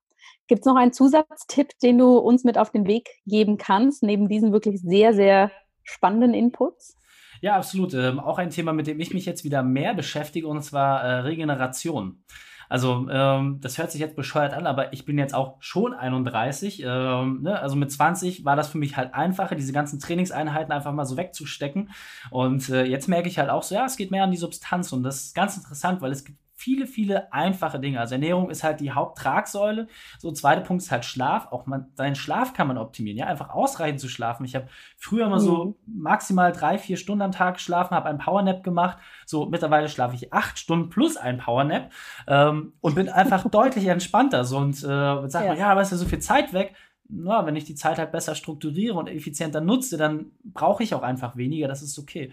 Gibt 0.48 0.62
es 0.62 0.66
noch 0.66 0.76
einen 0.76 0.94
Zusatztipp, 0.94 1.70
den 1.82 1.98
du 1.98 2.18
uns 2.18 2.44
mit 2.44 2.58
auf 2.58 2.72
den 2.72 2.86
Weg 2.88 3.10
geben 3.26 3.58
kannst, 3.58 4.04
neben 4.04 4.28
diesen 4.28 4.52
wirklich 4.52 4.82
sehr, 4.82 5.14
sehr 5.14 5.52
spannenden 5.84 6.34
Inputs? 6.34 6.98
Ja, 7.42 7.56
absolut. 7.56 7.94
Ähm, 7.94 8.20
auch 8.20 8.38
ein 8.38 8.50
Thema, 8.50 8.72
mit 8.72 8.88
dem 8.88 9.00
ich 9.00 9.14
mich 9.14 9.26
jetzt 9.26 9.44
wieder 9.44 9.64
mehr 9.64 9.94
beschäftige, 9.94 10.48
und 10.48 10.62
zwar 10.62 11.04
äh, 11.04 11.20
Regeneration. 11.20 12.24
Also, 12.70 13.08
ähm, 13.10 13.60
das 13.62 13.78
hört 13.78 13.92
sich 13.92 14.02
jetzt 14.02 14.16
bescheuert 14.16 14.54
an, 14.54 14.66
aber 14.66 14.94
ich 14.94 15.06
bin 15.06 15.18
jetzt 15.18 15.36
auch 15.36 15.58
schon 15.60 15.94
31. 15.94 16.82
Ähm, 16.84 17.42
ne? 17.42 17.60
Also 17.60 17.76
mit 17.76 17.92
20 17.92 18.46
war 18.46 18.56
das 18.56 18.70
für 18.70 18.78
mich 18.78 18.98
halt 18.98 19.14
einfacher, 19.14 19.56
diese 19.56 19.74
ganzen 19.74 20.00
Trainingseinheiten 20.00 20.72
einfach 20.72 20.92
mal 20.94 21.06
so 21.06 21.18
wegzustecken. 21.18 21.92
Und 22.32 22.70
äh, 22.70 22.86
jetzt 22.86 23.08
merke 23.08 23.28
ich 23.28 23.38
halt 23.38 23.50
auch 23.50 23.64
so, 23.64 23.76
ja, 23.76 23.86
es 23.86 23.98
geht 23.98 24.10
mehr 24.10 24.24
an 24.24 24.32
die 24.32 24.38
Substanz. 24.38 24.92
Und 24.92 25.04
das 25.04 25.26
ist 25.26 25.36
ganz 25.36 25.58
interessant, 25.58 26.02
weil 26.02 26.12
es 26.12 26.24
gibt 26.24 26.40
viele, 26.64 26.88
viele 26.88 27.34
einfache 27.34 27.78
Dinge. 27.78 28.00
Also 28.00 28.16
Ernährung 28.16 28.50
ist 28.50 28.64
halt 28.64 28.80
die 28.80 28.92
Haupttragsäule. 28.92 29.88
So, 30.18 30.32
zweiter 30.32 30.62
Punkt 30.62 30.82
ist 30.82 30.92
halt 30.92 31.04
Schlaf. 31.04 31.52
Auch 31.52 31.66
man, 31.66 31.88
seinen 31.96 32.16
Schlaf 32.16 32.54
kann 32.54 32.68
man 32.68 32.78
optimieren, 32.78 33.18
ja, 33.18 33.28
einfach 33.28 33.50
ausreichend 33.50 34.00
zu 34.00 34.08
schlafen. 34.08 34.46
Ich 34.46 34.56
habe 34.56 34.68
früher 34.98 35.26
immer 35.26 35.42
mhm. 35.42 35.46
so 35.46 35.78
maximal 35.86 36.54
drei, 36.54 36.78
vier 36.78 36.96
Stunden 36.96 37.22
am 37.22 37.34
Tag 37.34 37.56
geschlafen, 37.56 37.96
habe 37.96 38.08
einen 38.08 38.20
Powernap 38.20 38.64
gemacht. 38.64 38.98
So, 39.26 39.46
mittlerweile 39.46 39.90
schlafe 39.90 40.16
ich 40.16 40.32
acht 40.32 40.58
Stunden 40.58 40.90
plus 40.90 41.18
einen 41.18 41.40
Powernap 41.40 41.92
ähm, 42.28 42.74
und 42.80 42.96
bin 42.96 43.10
einfach 43.10 43.46
deutlich 43.52 43.88
entspannter. 43.88 44.46
So, 44.46 44.58
und 44.58 44.76
äh, 44.78 45.28
sag 45.28 45.44
ja. 45.44 45.48
man, 45.50 45.58
ja, 45.58 45.70
aber 45.70 45.82
ist 45.82 45.92
ja 45.92 45.98
so 45.98 46.06
viel 46.06 46.20
Zeit 46.20 46.54
weg 46.54 46.74
na, 47.10 47.46
wenn 47.46 47.56
ich 47.56 47.66
die 47.66 47.76
Zeit 47.76 48.00
halt 48.00 48.12
besser 48.12 48.34
strukturiere 48.34 48.98
und 48.98 49.08
effizienter 49.08 49.62
nutze, 49.62 49.98
dann 49.98 50.32
brauche 50.44 50.84
ich 50.84 50.96
auch 50.96 51.04
einfach 51.04 51.36
weniger, 51.36 51.68
das 51.68 51.84
ist 51.84 52.00
okay. 52.00 52.32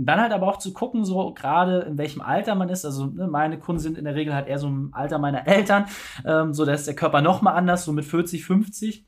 Dann 0.00 0.20
halt 0.20 0.32
aber 0.32 0.46
auch 0.46 0.58
zu 0.58 0.72
gucken, 0.72 1.04
so 1.04 1.34
gerade 1.34 1.80
in 1.80 1.98
welchem 1.98 2.20
Alter 2.20 2.54
man 2.54 2.68
ist. 2.68 2.84
Also 2.84 3.06
ne, 3.06 3.26
meine 3.26 3.58
Kunden 3.58 3.80
sind 3.80 3.98
in 3.98 4.04
der 4.04 4.14
Regel 4.14 4.32
halt 4.32 4.46
eher 4.46 4.58
so 4.58 4.68
im 4.68 4.90
Alter 4.92 5.18
meiner 5.18 5.46
Eltern. 5.48 5.86
Ähm, 6.24 6.54
so 6.54 6.64
da 6.64 6.72
ist 6.72 6.86
der 6.86 6.94
Körper 6.94 7.20
noch 7.20 7.42
mal 7.42 7.52
anders, 7.52 7.84
so 7.84 7.92
mit 7.92 8.04
40, 8.04 8.44
50. 8.44 9.07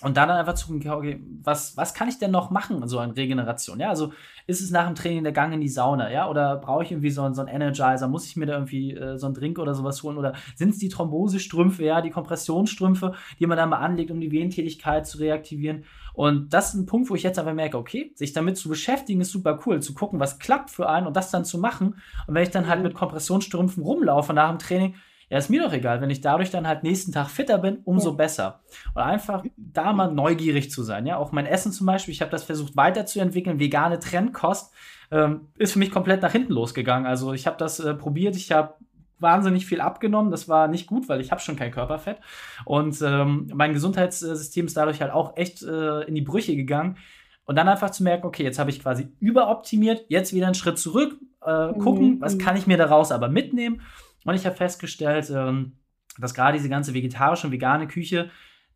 Und 0.00 0.16
dann 0.16 0.30
einfach 0.30 0.54
zu 0.54 0.68
gucken, 0.68 0.88
okay, 0.90 1.20
was, 1.42 1.76
was 1.76 1.92
kann 1.92 2.08
ich 2.08 2.18
denn 2.18 2.30
noch 2.30 2.50
machen, 2.50 2.86
so 2.86 3.00
an 3.00 3.10
Regeneration? 3.10 3.80
Ja, 3.80 3.88
also 3.88 4.12
ist 4.46 4.60
es 4.60 4.70
nach 4.70 4.86
dem 4.86 4.94
Training 4.94 5.24
der 5.24 5.32
Gang 5.32 5.52
in 5.52 5.60
die 5.60 5.68
Sauna, 5.68 6.12
ja? 6.12 6.30
Oder 6.30 6.56
brauche 6.56 6.84
ich 6.84 6.92
irgendwie 6.92 7.10
so, 7.10 7.32
so 7.32 7.40
einen 7.40 7.48
Energizer? 7.48 8.06
Muss 8.06 8.26
ich 8.26 8.36
mir 8.36 8.46
da 8.46 8.52
irgendwie 8.54 8.94
äh, 8.94 9.18
so 9.18 9.26
einen 9.26 9.34
Drink 9.34 9.58
oder 9.58 9.74
sowas 9.74 10.00
holen? 10.04 10.16
Oder 10.16 10.34
sind 10.54 10.70
es 10.70 10.78
die 10.78 10.88
Thrombosestrümpfe, 10.88 11.84
ja, 11.84 12.00
die 12.00 12.10
Kompressionsstrümpfe, 12.10 13.14
die 13.40 13.46
man 13.46 13.56
dann 13.56 13.70
mal 13.70 13.78
anlegt, 13.78 14.12
um 14.12 14.20
die 14.20 14.30
Venentätigkeit 14.30 15.04
zu 15.04 15.18
reaktivieren? 15.18 15.84
Und 16.14 16.54
das 16.54 16.68
ist 16.68 16.74
ein 16.74 16.86
Punkt, 16.86 17.10
wo 17.10 17.16
ich 17.16 17.24
jetzt 17.24 17.38
aber 17.38 17.52
merke, 17.52 17.76
okay, 17.76 18.12
sich 18.14 18.32
damit 18.32 18.56
zu 18.56 18.68
beschäftigen, 18.68 19.20
ist 19.20 19.32
super 19.32 19.58
cool, 19.66 19.80
zu 19.82 19.94
gucken, 19.94 20.20
was 20.20 20.38
klappt 20.38 20.70
für 20.70 20.88
einen 20.88 21.08
und 21.08 21.16
das 21.16 21.32
dann 21.32 21.44
zu 21.44 21.58
machen. 21.58 21.96
Und 22.28 22.34
wenn 22.34 22.44
ich 22.44 22.50
dann 22.50 22.68
halt 22.68 22.78
mhm. 22.78 22.86
mit 22.86 22.94
Kompressionsstrümpfen 22.94 23.82
rumlaufe 23.82 24.32
nach 24.32 24.50
dem 24.50 24.60
Training, 24.60 24.94
ja, 25.30 25.36
ist 25.36 25.50
mir 25.50 25.62
doch 25.62 25.72
egal. 25.72 26.00
Wenn 26.00 26.10
ich 26.10 26.22
dadurch 26.22 26.50
dann 26.50 26.66
halt 26.66 26.82
nächsten 26.82 27.12
Tag 27.12 27.28
fitter 27.28 27.58
bin, 27.58 27.78
umso 27.84 28.10
ja. 28.10 28.16
besser. 28.16 28.60
Und 28.94 29.02
einfach 29.02 29.44
da 29.56 29.92
mal 29.92 30.12
neugierig 30.12 30.70
zu 30.70 30.82
sein. 30.82 31.06
Ja, 31.06 31.18
auch 31.18 31.32
mein 31.32 31.46
Essen 31.46 31.70
zum 31.70 31.86
Beispiel, 31.86 32.12
ich 32.12 32.22
habe 32.22 32.30
das 32.30 32.44
versucht 32.44 32.76
weiterzuentwickeln. 32.76 33.60
Vegane 33.60 33.98
Trendkost 33.98 34.72
ähm, 35.10 35.48
ist 35.58 35.72
für 35.72 35.78
mich 35.78 35.90
komplett 35.90 36.22
nach 36.22 36.32
hinten 36.32 36.54
losgegangen. 36.54 37.06
Also 37.06 37.34
ich 37.34 37.46
habe 37.46 37.58
das 37.58 37.78
äh, 37.78 37.94
probiert, 37.94 38.36
ich 38.36 38.52
habe 38.52 38.74
wahnsinnig 39.18 39.66
viel 39.66 39.82
abgenommen. 39.82 40.30
Das 40.30 40.48
war 40.48 40.66
nicht 40.66 40.86
gut, 40.86 41.08
weil 41.10 41.20
ich 41.20 41.30
habe 41.30 41.42
schon 41.42 41.56
kein 41.56 41.72
Körperfett. 41.72 42.18
Und 42.64 43.02
ähm, 43.02 43.50
mein 43.52 43.74
Gesundheitssystem 43.74 44.66
ist 44.66 44.76
dadurch 44.76 45.02
halt 45.02 45.12
auch 45.12 45.36
echt 45.36 45.62
äh, 45.62 46.02
in 46.04 46.14
die 46.14 46.22
Brüche 46.22 46.56
gegangen. 46.56 46.96
Und 47.44 47.56
dann 47.56 47.68
einfach 47.68 47.90
zu 47.90 48.02
merken, 48.02 48.26
okay, 48.26 48.44
jetzt 48.44 48.58
habe 48.58 48.70
ich 48.70 48.80
quasi 48.80 49.08
überoptimiert, 49.20 50.04
jetzt 50.08 50.34
wieder 50.34 50.46
einen 50.46 50.54
Schritt 50.54 50.78
zurück, 50.78 51.18
äh, 51.44 51.72
gucken, 51.74 52.16
mhm. 52.16 52.20
was 52.20 52.38
kann 52.38 52.56
ich 52.56 52.66
mir 52.66 52.76
daraus 52.76 53.10
aber 53.10 53.28
mitnehmen 53.28 53.82
und 54.28 54.34
ich 54.34 54.46
habe 54.46 54.56
festgestellt, 54.56 55.30
ähm, 55.30 55.72
dass 56.18 56.34
gerade 56.34 56.56
diese 56.56 56.68
ganze 56.68 56.94
vegetarische 56.94 57.46
und 57.46 57.52
vegane 57.52 57.86
Küche, 57.86 58.30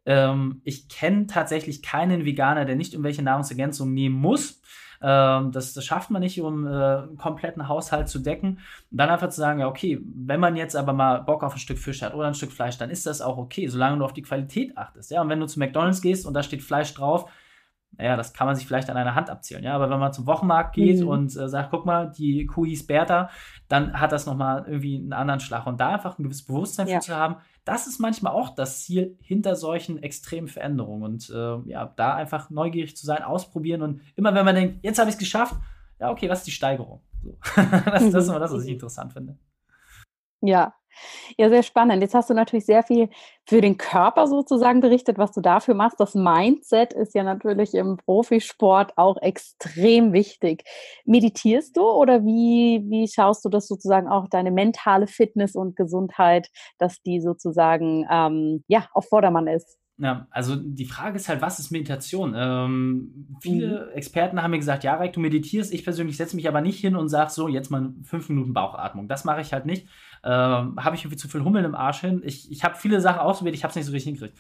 ähm, 0.07 0.61
ich 0.65 0.89
kenne 0.89 1.27
tatsächlich 1.27 1.83
keinen 1.83 2.25
Veganer, 2.25 2.65
der 2.65 2.77
nicht 2.77 2.95
irgendwelche 2.95 3.23
Nahrungsergänzungen 3.23 3.95
nehmen 3.95 4.17
muss. 4.17 4.63
Ähm, 5.03 5.51
das, 5.53 5.75
das, 5.75 5.85
schafft 5.85 6.11
man 6.11 6.23
nicht, 6.23 6.41
um 6.41 6.67
äh, 6.67 6.71
einen 6.71 7.17
kompletten 7.17 7.69
Haushalt 7.69 8.09
zu 8.09 8.21
decken. 8.21 8.61
Und 8.91 8.99
dann 8.99 9.11
einfach 9.11 9.29
zu 9.29 9.41
sagen, 9.41 9.61
ja, 9.61 9.67
okay, 9.67 10.01
wenn 10.03 10.41
man 10.41 10.57
jetzt 10.57 10.77
aber 10.77 10.93
mal 10.93 11.19
Bock 11.19 11.43
auf 11.43 11.55
ein 11.55 11.59
Stück 11.59 11.79
Fisch 11.79 12.03
hat 12.03 12.15
oder 12.15 12.29
ein 12.29 12.35
Stück 12.35 12.53
Fleisch, 12.53 12.79
dann 12.79 12.91
ist 12.91 13.07
das 13.07 13.21
auch 13.21 13.37
okay, 13.37 13.67
solange 13.67 13.99
du 13.99 14.05
auf 14.05 14.13
die 14.13 14.23
Qualität 14.23 14.77
achtest. 14.79 15.11
Ja? 15.11 15.21
Und 15.21 15.29
wenn 15.29 15.41
du 15.41 15.47
zu 15.47 15.59
McDonalds 15.59 16.03
gehst 16.03 16.25
und 16.25 16.35
da 16.35 16.43
steht 16.43 16.63
Fleisch 16.63 16.95
drauf, 16.95 17.31
naja, 17.99 18.17
das 18.17 18.33
kann 18.33 18.47
man 18.47 18.57
sich 18.57 18.67
vielleicht 18.67 18.89
an 18.89 18.97
einer 18.97 19.15
Hand 19.15 19.29
abzählen, 19.29 19.63
ja, 19.63 19.75
aber 19.75 19.91
wenn 19.91 19.99
man 19.99 20.13
zum 20.13 20.27
Wochenmarkt 20.27 20.75
geht 20.75 21.01
mhm. 21.01 21.09
und 21.09 21.37
äh, 21.37 21.49
sagt, 21.49 21.71
guck 21.71 21.85
mal, 21.85 22.11
die 22.11 22.47
Kuh 22.47 22.65
hieß 22.65 22.87
Bertha, 22.87 23.31
dann 23.69 24.01
hat 24.01 24.13
das 24.13 24.27
nochmal 24.27 24.65
irgendwie 24.67 24.97
einen 24.97 25.13
anderen 25.13 25.41
Schlag. 25.41 25.67
Und 25.67 25.79
da 25.79 25.91
einfach 25.91 26.19
ein 26.19 26.23
gewisses 26.23 26.47
Bewusstsein 26.47 26.89
ja. 26.89 27.01
für 27.01 27.07
zu 27.07 27.17
haben, 27.17 27.37
das 27.65 27.87
ist 27.87 27.99
manchmal 27.99 28.33
auch 28.33 28.55
das 28.55 28.85
Ziel 28.85 29.17
hinter 29.21 29.57
solchen 29.57 30.03
extremen 30.03 30.49
Veränderungen. 30.49 31.03
Und 31.03 31.31
äh, 31.31 31.71
ja, 31.71 31.93
da 31.97 32.15
einfach 32.15 32.51
neugierig 32.51 32.97
zu 32.97 33.07
sein, 33.07 33.23
ausprobieren 33.23 33.83
und 33.83 34.01
immer 34.17 34.35
wenn 34.35 34.45
man 34.45 34.55
denkt, 34.55 34.79
jetzt 34.83 34.99
habe 34.99 35.11
ich 35.11 35.15
es 35.15 35.21
geschafft, 35.21 35.55
ja, 36.01 36.11
okay, 36.11 36.29
was 36.29 36.41
ist 36.41 36.47
die 36.47 36.53
Steigerung? 36.53 37.03
So. 37.23 37.37
das, 37.57 38.11
das 38.11 38.25
ist 38.25 38.29
immer 38.29 38.41
das, 38.41 38.53
was 38.53 38.65
ich 38.65 38.73
interessant 38.73 39.13
finde. 39.13 39.39
Ja, 40.41 40.75
ja, 41.37 41.49
sehr 41.49 41.63
spannend. 41.63 42.03
Jetzt 42.03 42.15
hast 42.15 42.31
du 42.31 42.35
natürlich 42.35 42.67
sehr 42.67 42.83
viel 42.83 43.09
für 43.47 43.61
den 43.61 43.77
Körper 43.77 44.27
sozusagen 44.27 44.81
berichtet, 44.81 45.19
was 45.19 45.33
du 45.33 45.41
dafür 45.41 45.75
machst. 45.75 45.99
Das 46.01 46.15
Mindset 46.15 46.93
ist 46.93 47.15
ja 47.15 47.23
natürlich 47.23 47.75
im 47.75 47.97
Profisport 47.97 48.97
auch 48.97 49.17
extrem 49.21 50.13
wichtig. 50.13 50.65
Meditierst 51.05 51.77
du 51.77 51.83
oder 51.83 52.25
wie, 52.25 52.85
wie 52.89 53.09
schaust 53.09 53.45
du 53.45 53.49
das 53.49 53.67
sozusagen 53.67 54.09
auch 54.09 54.29
deine 54.29 54.51
mentale 54.51 55.07
Fitness 55.07 55.55
und 55.55 55.77
Gesundheit, 55.77 56.49
dass 56.79 57.03
die 57.03 57.21
sozusagen 57.21 58.07
ähm, 58.11 58.65
ja 58.69 58.87
auf 58.93 59.07
Vordermann 59.09 59.49
ist? 59.49 59.82
Ja, 59.99 60.27
also 60.31 60.57
die 60.57 60.87
Frage 60.87 61.17
ist 61.17 61.29
halt, 61.29 61.43
was 61.43 61.59
ist 61.59 61.71
Meditation? 61.71 62.35
Ähm, 62.37 63.37
viele 63.41 63.87
mhm. 63.87 63.97
Experten 63.97 64.43
haben 64.43 64.51
mir 64.51 64.59
gesagt, 64.59 64.85
ja, 64.85 64.95
Reik, 64.95 65.13
du 65.13 65.21
meditierst. 65.21 65.73
Ich 65.73 65.85
persönlich 65.85 66.17
setze 66.17 66.35
mich 66.35 66.49
aber 66.49 66.61
nicht 66.61 66.81
hin 66.81 66.97
und 66.97 67.09
sage 67.09 67.31
so, 67.31 67.47
jetzt 67.47 67.71
mal 67.71 67.93
fünf 68.03 68.29
Minuten 68.29 68.55
Bauchatmung. 68.55 69.07
Das 69.07 69.25
mache 69.25 69.43
ich 69.43 69.53
halt 69.53 69.67
nicht. 69.67 69.87
Ähm, 70.25 70.83
habe 70.83 70.97
ich 70.97 71.03
irgendwie 71.03 71.19
zu 71.19 71.29
viel 71.29 71.45
Hummeln 71.45 71.65
im 71.65 71.75
Arsch 71.75 72.01
hin. 72.01 72.23
Ich, 72.25 72.51
ich 72.51 72.65
habe 72.65 72.77
viele 72.77 73.01
Sachen 73.01 73.21
ausprobiert, 73.21 73.55
ich 73.55 73.65
habe 73.65 73.71
es 73.71 73.77
nicht 73.77 73.87
so 73.87 73.93
richtig 73.93 74.13
hingekriegt. 74.13 74.39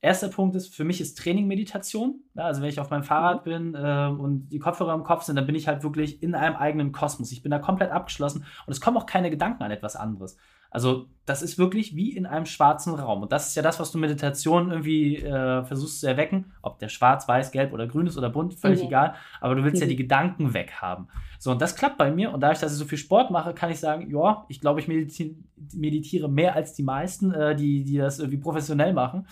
Erster 0.00 0.28
Punkt 0.28 0.54
ist, 0.54 0.74
für 0.74 0.84
mich 0.84 1.00
ist 1.00 1.18
Training 1.18 1.46
Meditation. 1.46 2.20
Ja, 2.34 2.44
also 2.44 2.60
wenn 2.60 2.68
ich 2.68 2.78
auf 2.78 2.90
meinem 2.90 3.02
Fahrrad 3.02 3.46
mhm. 3.46 3.50
bin 3.50 3.74
äh, 3.74 4.08
und 4.08 4.48
die 4.48 4.58
Kopfhörer 4.58 4.94
im 4.94 5.04
Kopf 5.04 5.22
sind, 5.22 5.36
dann 5.36 5.46
bin 5.46 5.54
ich 5.54 5.68
halt 5.68 5.82
wirklich 5.82 6.22
in 6.22 6.34
einem 6.34 6.56
eigenen 6.56 6.92
Kosmos. 6.92 7.32
Ich 7.32 7.42
bin 7.42 7.50
da 7.50 7.58
komplett 7.58 7.92
abgeschlossen 7.92 8.44
und 8.66 8.72
es 8.72 8.80
kommen 8.80 8.96
auch 8.96 9.06
keine 9.06 9.30
Gedanken 9.30 9.62
an 9.62 9.70
etwas 9.70 9.96
anderes. 9.96 10.36
Also 10.70 11.06
das 11.24 11.42
ist 11.42 11.58
wirklich 11.58 11.94
wie 11.94 12.16
in 12.16 12.26
einem 12.26 12.46
schwarzen 12.46 12.94
Raum. 12.94 13.22
Und 13.22 13.32
das 13.32 13.48
ist 13.48 13.54
ja 13.54 13.62
das, 13.62 13.78
was 13.80 13.90
du 13.90 13.98
Meditation 13.98 14.70
irgendwie 14.70 15.16
äh, 15.16 15.64
versuchst 15.64 16.00
zu 16.00 16.06
erwecken. 16.06 16.52
Ob 16.62 16.78
der 16.78 16.88
schwarz, 16.88 17.28
weiß, 17.28 17.52
gelb 17.52 17.72
oder 17.72 17.86
grün 17.86 18.06
ist 18.06 18.16
oder 18.16 18.30
bunt, 18.30 18.54
völlig 18.54 18.80
mhm. 18.80 18.86
egal. 18.86 19.14
Aber 19.40 19.54
du 19.54 19.64
willst 19.64 19.76
mhm. 19.76 19.82
ja 19.82 19.88
die 19.88 19.96
Gedanken 19.96 20.54
weghaben. 20.54 21.08
So, 21.38 21.50
und 21.50 21.60
das 21.60 21.76
klappt 21.76 21.98
bei 21.98 22.10
mir. 22.10 22.32
Und 22.32 22.40
dadurch, 22.40 22.60
dass 22.60 22.72
ich 22.72 22.78
so 22.78 22.84
viel 22.84 22.98
Sport 22.98 23.30
mache, 23.30 23.52
kann 23.52 23.70
ich 23.70 23.78
sagen, 23.78 24.10
ja, 24.10 24.44
ich 24.48 24.60
glaube, 24.60 24.80
ich 24.80 24.88
mediti 24.88 25.36
meditiere 25.74 26.28
mehr 26.28 26.54
als 26.54 26.72
die 26.74 26.82
meisten, 26.82 27.32
äh, 27.32 27.54
die, 27.54 27.84
die 27.84 27.98
das 27.98 28.18
irgendwie 28.18 28.38
professionell 28.38 28.92
machen. 28.92 29.26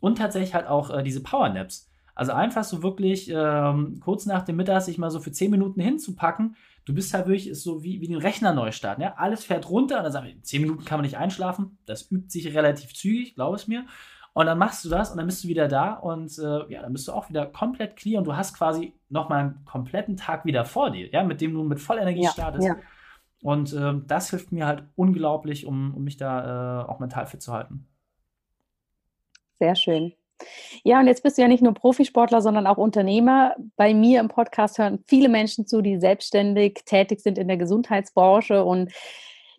Und 0.00 0.18
tatsächlich 0.18 0.54
halt 0.54 0.66
auch 0.66 0.90
äh, 0.90 1.02
diese 1.02 1.22
Powernaps. 1.22 1.90
Also 2.14 2.32
einfach 2.32 2.64
so 2.64 2.82
wirklich 2.82 3.30
ähm, 3.34 3.98
kurz 4.00 4.26
nach 4.26 4.42
dem 4.42 4.56
Mittag 4.56 4.82
sich 4.82 4.98
mal 4.98 5.10
so 5.10 5.20
für 5.20 5.32
10 5.32 5.50
Minuten 5.50 5.80
hinzupacken 5.80 6.56
du 6.90 6.94
bist 6.94 7.14
halt 7.14 7.28
wirklich 7.28 7.56
so 7.62 7.84
wie, 7.84 8.00
wie 8.00 8.08
den 8.08 8.18
Rechner 8.18 8.52
neu 8.52 8.72
starten. 8.72 9.02
Ja? 9.02 9.14
Alles 9.16 9.44
fährt 9.44 9.70
runter 9.70 9.98
und 9.98 10.04
dann 10.04 10.12
sagen 10.12 10.26
wir, 10.26 10.42
zehn 10.42 10.62
Minuten 10.62 10.84
kann 10.84 10.98
man 10.98 11.04
nicht 11.04 11.16
einschlafen. 11.16 11.78
Das 11.86 12.10
übt 12.10 12.30
sich 12.30 12.52
relativ 12.52 12.94
zügig, 12.94 13.36
glaube 13.36 13.56
es 13.56 13.68
mir. 13.68 13.86
Und 14.32 14.46
dann 14.46 14.58
machst 14.58 14.84
du 14.84 14.88
das 14.88 15.10
und 15.10 15.16
dann 15.18 15.26
bist 15.26 15.44
du 15.44 15.48
wieder 15.48 15.68
da 15.68 15.94
und 15.94 16.36
äh, 16.38 16.72
ja, 16.72 16.82
dann 16.82 16.92
bist 16.92 17.06
du 17.06 17.12
auch 17.12 17.28
wieder 17.28 17.46
komplett 17.46 17.96
clear 17.96 18.18
und 18.18 18.24
du 18.24 18.36
hast 18.36 18.56
quasi 18.56 18.92
nochmal 19.08 19.40
einen 19.40 19.64
kompletten 19.64 20.16
Tag 20.16 20.44
wieder 20.44 20.64
vor 20.64 20.90
dir, 20.90 21.08
ja, 21.10 21.24
mit 21.24 21.40
dem 21.40 21.54
du 21.54 21.62
mit 21.62 21.80
Vollenergie 21.80 22.22
ja, 22.22 22.30
startest. 22.30 22.66
Ja. 22.66 22.76
Und 23.42 23.72
äh, 23.72 23.94
das 24.06 24.30
hilft 24.30 24.52
mir 24.52 24.66
halt 24.66 24.84
unglaublich, 24.96 25.66
um, 25.66 25.94
um 25.94 26.04
mich 26.04 26.16
da 26.16 26.82
äh, 26.82 26.88
auch 26.88 27.00
mental 27.00 27.26
fit 27.26 27.42
zu 27.42 27.52
halten. 27.52 27.86
Sehr 29.58 29.74
schön. 29.76 30.12
Ja, 30.84 31.00
und 31.00 31.06
jetzt 31.06 31.22
bist 31.22 31.38
du 31.38 31.42
ja 31.42 31.48
nicht 31.48 31.62
nur 31.62 31.74
Profisportler, 31.74 32.40
sondern 32.42 32.66
auch 32.66 32.78
Unternehmer. 32.78 33.54
Bei 33.76 33.94
mir 33.94 34.20
im 34.20 34.28
Podcast 34.28 34.78
hören 34.78 35.04
viele 35.06 35.28
Menschen 35.28 35.66
zu, 35.66 35.82
die 35.82 35.98
selbstständig 35.98 36.82
tätig 36.86 37.20
sind 37.20 37.38
in 37.38 37.48
der 37.48 37.56
Gesundheitsbranche 37.56 38.64
und 38.64 38.92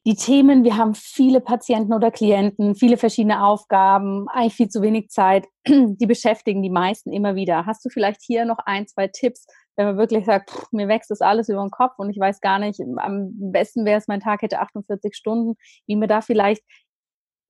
die 0.06 0.16
Themen, 0.16 0.64
wir 0.64 0.78
haben 0.78 0.96
viele 0.96 1.42
Patienten 1.42 1.94
oder 1.94 2.10
Klienten, 2.10 2.74
viele 2.74 2.98
verschiedene 2.98 3.46
Aufgaben, 3.46 4.28
eigentlich 4.30 4.56
viel 4.56 4.70
zu 4.70 4.82
wenig 4.82 5.10
Zeit, 5.10 5.46
die 5.68 6.08
beschäftigen 6.08 6.64
die 6.64 6.72
meisten 6.72 7.14
immer 7.14 7.36
wieder. 7.36 7.68
Hast 7.68 7.86
du 7.86 7.90
vielleicht 7.90 8.22
hier 8.24 8.46
noch 8.46 8.58
ein, 8.66 8.88
zwei 8.88 9.08
Tipps, 9.08 9.46
wenn 9.76 9.86
man 9.86 9.98
wirklich 9.98 10.26
sagt, 10.26 10.50
pff, 10.50 10.72
mir 10.72 10.88
wächst 10.88 11.12
das 11.12 11.22
alles 11.22 11.50
über 11.50 11.62
den 11.62 11.70
Kopf 11.70 11.94
und 11.98 12.10
ich 12.10 12.20
weiß 12.20 12.42
gar 12.42 12.58
nicht, 12.58 12.82
am 12.98 13.30
besten 13.52 13.86
wäre 13.86 14.00
es, 14.00 14.08
mein 14.08 14.22
Tag 14.22 14.42
hätte 14.42 14.60
48 14.60 15.16
Stunden, 15.16 15.54
wie 15.86 15.96
mir 15.96 16.08
da 16.08 16.22
vielleicht 16.22 16.64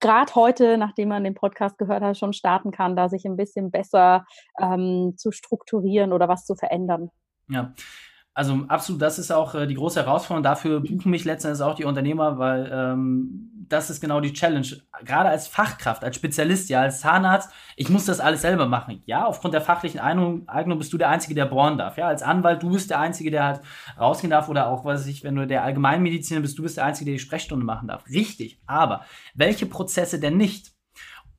gerade 0.01 0.35
heute, 0.35 0.77
nachdem 0.77 1.09
man 1.09 1.23
den 1.23 1.35
Podcast 1.35 1.77
gehört 1.77 2.03
hat, 2.03 2.17
schon 2.17 2.33
starten 2.33 2.71
kann, 2.71 2.95
da 2.95 3.07
sich 3.07 3.25
ein 3.25 3.37
bisschen 3.37 3.71
besser 3.71 4.25
ähm, 4.59 5.13
zu 5.15 5.31
strukturieren 5.31 6.11
oder 6.11 6.27
was 6.27 6.45
zu 6.45 6.55
verändern. 6.55 7.09
Ja, 7.47 7.73
also 8.33 8.63
absolut, 8.69 9.01
das 9.01 9.19
ist 9.19 9.31
auch 9.31 9.55
äh, 9.55 9.67
die 9.67 9.75
große 9.75 10.01
Herausforderung. 10.01 10.43
Dafür 10.43 10.79
buchen 10.79 11.11
mich 11.11 11.25
letztendlich 11.25 11.61
auch 11.63 11.75
die 11.75 11.83
Unternehmer, 11.83 12.39
weil 12.39 12.69
ähm, 12.73 13.51
das 13.67 13.89
ist 13.89 13.99
genau 14.01 14.21
die 14.21 14.33
Challenge. 14.33 14.67
Gerade 15.03 15.29
als 15.29 15.47
Fachkraft, 15.47 16.03
als 16.03 16.15
Spezialist, 16.15 16.69
ja, 16.69 16.81
als 16.81 17.01
Zahnarzt, 17.01 17.51
ich 17.75 17.89
muss 17.89 18.05
das 18.05 18.19
alles 18.19 18.41
selber 18.41 18.67
machen. 18.67 19.01
Ja, 19.05 19.25
aufgrund 19.25 19.53
der 19.53 19.61
fachlichen 19.61 19.99
Eignung, 19.99 20.47
Eignung 20.47 20.77
bist 20.77 20.93
du 20.93 20.97
der 20.97 21.09
Einzige, 21.09 21.35
der 21.35 21.45
bohren 21.45 21.77
darf. 21.77 21.97
Ja, 21.97 22.07
als 22.07 22.23
Anwalt, 22.23 22.63
du 22.63 22.71
bist 22.71 22.89
der 22.89 22.99
Einzige, 22.99 23.31
der 23.31 23.43
halt 23.43 23.61
rausgehen 23.99 24.31
darf 24.31 24.49
oder 24.49 24.67
auch, 24.67 24.85
was 24.85 25.07
ich, 25.07 25.23
wenn 25.23 25.35
du 25.35 25.45
der 25.45 25.63
Allgemeinmediziner 25.63 26.41
bist, 26.41 26.57
du 26.57 26.63
bist 26.63 26.77
der 26.77 26.85
Einzige, 26.85 27.11
der 27.11 27.15
die 27.15 27.23
Sprechstunde 27.23 27.65
machen 27.65 27.87
darf. 27.87 28.05
Richtig. 28.07 28.61
Aber 28.65 29.05
welche 29.35 29.65
Prozesse 29.65 30.19
denn 30.19 30.37
nicht? 30.37 30.71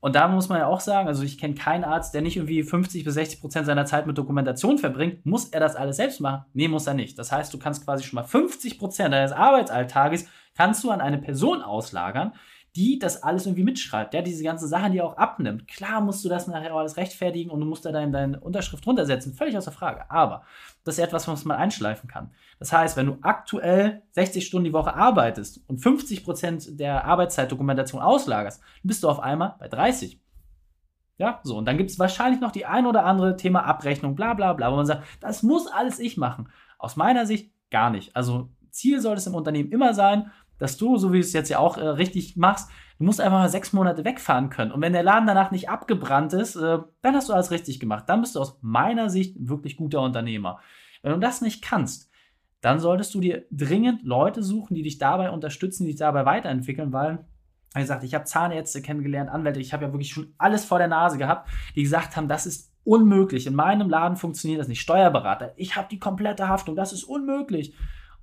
Und 0.03 0.17
da 0.17 0.27
muss 0.27 0.49
man 0.49 0.59
ja 0.59 0.67
auch 0.67 0.81
sagen, 0.81 1.07
also 1.07 1.23
ich 1.23 1.39
kenne 1.39 1.55
keinen 1.55 1.85
Arzt, 1.85 2.13
der 2.13 2.23
nicht 2.23 2.37
irgendwie 2.37 2.65
50 2.65 3.05
bis 3.05 3.15
60 3.15 3.41
Prozent 3.41 3.67
seiner 3.67 3.87
Zeit 3.87 4.05
mit 4.05 4.19
Dokumentation 4.19 4.77
verbringt. 4.77 5.25
Muss 5.25 5.51
er 5.51 5.61
das 5.61 5.77
alles 5.77 5.97
selbst 5.97 6.21
machen? 6.21 6.45
Nee, 6.55 6.67
muss 6.67 6.89
er 6.89 6.95
nicht. 6.95 7.17
Das 7.21 7.31
heißt, 7.31 7.55
du 7.55 7.59
kannst 7.61 7.85
quasi 7.85 8.03
schon 8.03 8.17
mal 8.17 8.25
50 8.25 8.81
Prozent 8.81 9.15
deines 9.15 9.31
Arbeitsalltages 9.31 10.27
kannst 10.57 10.83
du 10.83 10.91
an 10.91 11.01
eine 11.01 11.19
Person 11.19 11.63
auslagern, 11.63 12.33
die 12.75 12.99
das 12.99 13.23
alles 13.23 13.45
irgendwie 13.45 13.65
mitschreibt, 13.65 14.15
ja, 14.15 14.23
diese 14.23 14.43
ganzen 14.43 14.67
Sachen, 14.67 14.93
die 14.93 15.03
auch 15.03 15.19
abnimmt. 15.19 15.69
Klar 15.69 16.01
musst 16.01 16.25
du 16.25 16.31
das 16.31 16.47
nachher 16.47 16.73
alles 16.73 16.97
rechtfertigen 16.97 17.51
und 17.51 17.61
du 17.61 17.67
musst 17.67 17.85
da 17.85 17.93
deine, 17.93 18.11
deine 18.11 18.41
Unterschrift 18.41 18.87
runtersetzen, 18.87 19.35
völlig 19.35 19.57
außer 19.59 19.73
Frage. 19.73 20.11
Aber 20.11 20.45
das 20.85 20.97
ist 20.97 21.05
etwas, 21.05 21.29
was 21.29 21.45
man 21.45 21.59
einschleifen 21.59 22.09
kann. 22.09 22.31
Das 22.59 22.73
heißt, 22.73 22.97
wenn 22.97 23.07
du 23.07 23.19
aktuell 23.21 24.03
60 24.13 24.47
Stunden 24.47 24.65
die 24.65 24.73
Woche 24.73 24.95
arbeitest 24.95 25.69
und 25.69 25.79
50 25.79 26.25
Prozent 26.25 26.81
der 26.81 27.05
Arbeitszeitdokumentation 27.05 28.01
auslagerst, 28.01 28.63
bist 28.83 29.03
du 29.03 29.11
auf 29.11 29.21
einmal 29.21 29.57
bei 29.59 29.69
30. 29.69 30.19
Ja, 31.19 31.41
so. 31.43 31.59
Und 31.59 31.67
dann 31.67 31.77
gibt 31.77 31.91
es 31.91 31.99
wahrscheinlich 31.99 32.41
noch 32.41 32.53
die 32.53 32.65
ein 32.65 32.87
oder 32.87 33.05
andere 33.05 33.37
Thema 33.37 33.65
Abrechnung, 33.65 34.15
bla, 34.15 34.33
bla, 34.33 34.55
bla, 34.55 34.73
wo 34.73 34.77
man 34.77 34.87
sagt, 34.87 35.05
das 35.21 35.43
muss 35.43 35.67
alles 35.67 35.99
ich 35.99 36.17
machen. 36.17 36.49
Aus 36.79 36.97
meiner 36.97 37.27
Sicht 37.27 37.53
gar 37.71 37.91
nicht. 37.91 38.17
Also 38.17 38.49
Ziel 38.73 39.01
soll 39.01 39.17
es 39.17 39.27
im 39.27 39.35
Unternehmen 39.35 39.71
immer 39.71 39.95
sein, 39.95 40.33
dass 40.63 40.77
du, 40.77 40.97
so 40.97 41.13
wie 41.13 41.19
du 41.19 41.25
es 41.25 41.33
jetzt 41.33 41.49
ja 41.49 41.59
auch 41.59 41.77
äh, 41.77 41.87
richtig 41.87 42.37
machst, 42.37 42.71
du 42.99 43.05
musst 43.05 43.21
einfach 43.21 43.39
mal 43.39 43.49
sechs 43.49 43.73
Monate 43.73 44.05
wegfahren 44.05 44.49
können. 44.49 44.71
Und 44.71 44.81
wenn 44.81 44.93
der 44.93 45.03
Laden 45.03 45.27
danach 45.27 45.51
nicht 45.51 45.69
abgebrannt 45.69 46.33
ist, 46.35 46.55
äh, 46.55 46.79
dann 47.01 47.15
hast 47.17 47.29
du 47.29 47.33
alles 47.33 47.51
richtig 47.51 47.81
gemacht. 47.81 48.05
Dann 48.07 48.21
bist 48.21 48.37
du 48.37 48.41
aus 48.41 48.59
meiner 48.63 49.11
Sicht 49.11 49.37
ein 49.37 49.49
wirklich 49.49 49.77
guter 49.77 50.01
Unternehmer. 50.01 50.61
Wenn 51.03 51.13
du 51.13 51.19
das 51.19 51.41
nicht 51.41 51.63
kannst, 51.63 52.11
dann 52.61 52.79
solltest 52.79 53.13
du 53.13 53.21
dir 53.21 53.45
dringend 53.51 54.05
Leute 54.05 54.45
suchen, 54.45 54.77
die 54.77 54.83
dich 54.83 54.99
dabei 54.99 55.31
unterstützen, 55.33 55.85
die 55.85 55.91
dich 55.91 55.99
dabei 55.99 56.25
weiterentwickeln, 56.27 56.93
weil 56.93 57.27
wie 57.75 57.81
gesagt, 57.81 58.05
ich 58.05 58.15
habe 58.15 58.25
Zahnärzte 58.25 58.83
kennengelernt, 58.83 59.31
Anwälte, 59.31 59.59
ich 59.59 59.73
habe 59.73 59.87
ja 59.87 59.93
wirklich 59.93 60.11
schon 60.11 60.33
alles 60.39 60.65
vor 60.65 60.79
der 60.79 60.89
Nase 60.89 61.19
gehabt, 61.19 61.49
die 61.75 61.83
gesagt 61.83 62.17
haben, 62.17 62.29
das 62.29 62.47
ist 62.47 62.71
unmöglich. 62.85 63.47
In 63.47 63.55
meinem 63.55 63.89
Laden 63.89 64.17
funktioniert 64.17 64.61
das 64.61 64.69
nicht. 64.69 64.81
Steuerberater, 64.81 65.55
ich 65.57 65.75
habe 65.75 65.89
die 65.91 65.99
komplette 65.99 66.49
Haftung, 66.49 66.77
das 66.77 66.93
ist 66.93 67.03
unmöglich. 67.03 67.75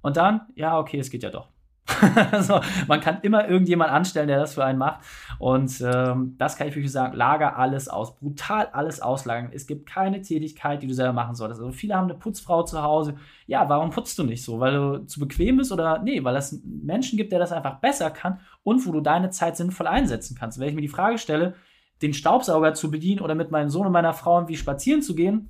Und 0.02 0.16
dann, 0.18 0.42
ja, 0.56 0.78
okay, 0.78 1.00
es 1.00 1.10
geht 1.10 1.24
ja 1.24 1.32
doch. 1.32 1.50
also, 2.32 2.60
man 2.88 3.00
kann 3.02 3.20
immer 3.22 3.48
irgendjemand 3.48 3.92
anstellen, 3.92 4.28
der 4.28 4.40
das 4.40 4.54
für 4.54 4.64
einen 4.64 4.78
macht. 4.78 5.02
Und 5.38 5.82
ähm, 5.82 6.36
das 6.38 6.56
kann 6.56 6.68
ich 6.68 6.76
wirklich 6.76 6.92
sagen, 6.92 7.16
lager 7.16 7.58
alles 7.58 7.88
aus. 7.88 8.18
Brutal 8.18 8.68
alles 8.72 9.02
auslagern. 9.02 9.52
Es 9.54 9.68
gibt 9.68 9.88
keine 9.88 10.22
Tätigkeit, 10.22 10.82
die 10.82 10.88
du 10.88 10.94
selber 10.94 11.14
machen 11.14 11.36
solltest. 11.36 11.62
Also 11.62 11.72
viele 11.72 11.96
haben 11.96 12.10
eine 12.10 12.20
Putzfrau 12.20 12.64
zu 12.64 12.82
Hause. 12.82 13.16
Ja, 13.48 13.68
warum 13.70 13.90
putzt 13.90 14.18
du 14.20 14.24
nicht 14.24 14.44
so? 14.44 14.60
Weil 14.60 14.74
du 14.74 15.06
zu 15.06 15.20
bequem 15.20 15.58
bist 15.58 15.72
oder 15.72 16.00
nee, 16.00 16.24
weil 16.24 16.36
es 16.36 16.62
Menschen 16.64 17.18
gibt, 17.18 17.32
der 17.32 17.40
das 17.40 17.52
einfach 17.52 17.80
besser 17.80 18.12
kann 18.12 18.40
und 18.64 18.86
wo 18.86 18.92
du 18.92 19.02
deine 19.02 19.30
Zeit 19.30 19.58
sinnvoll 19.58 19.88
einsetzen 19.88 20.36
kannst. 20.38 20.60
Wenn 20.60 20.70
ich 20.70 20.76
mir 20.76 20.82
die 20.82 20.88
Frage 20.88 21.18
stelle, 21.18 21.56
den 22.02 22.14
Staubsauger 22.14 22.74
zu 22.74 22.92
bedienen 22.92 23.22
oder 23.22 23.36
mit 23.36 23.52
meinem 23.52 23.70
Sohn 23.70 23.86
und 23.86 23.92
meiner 23.92 24.14
Frau 24.14 24.38
irgendwie 24.38 24.56
spazieren 24.56 25.02
zu 25.02 25.16
gehen, 25.16 25.50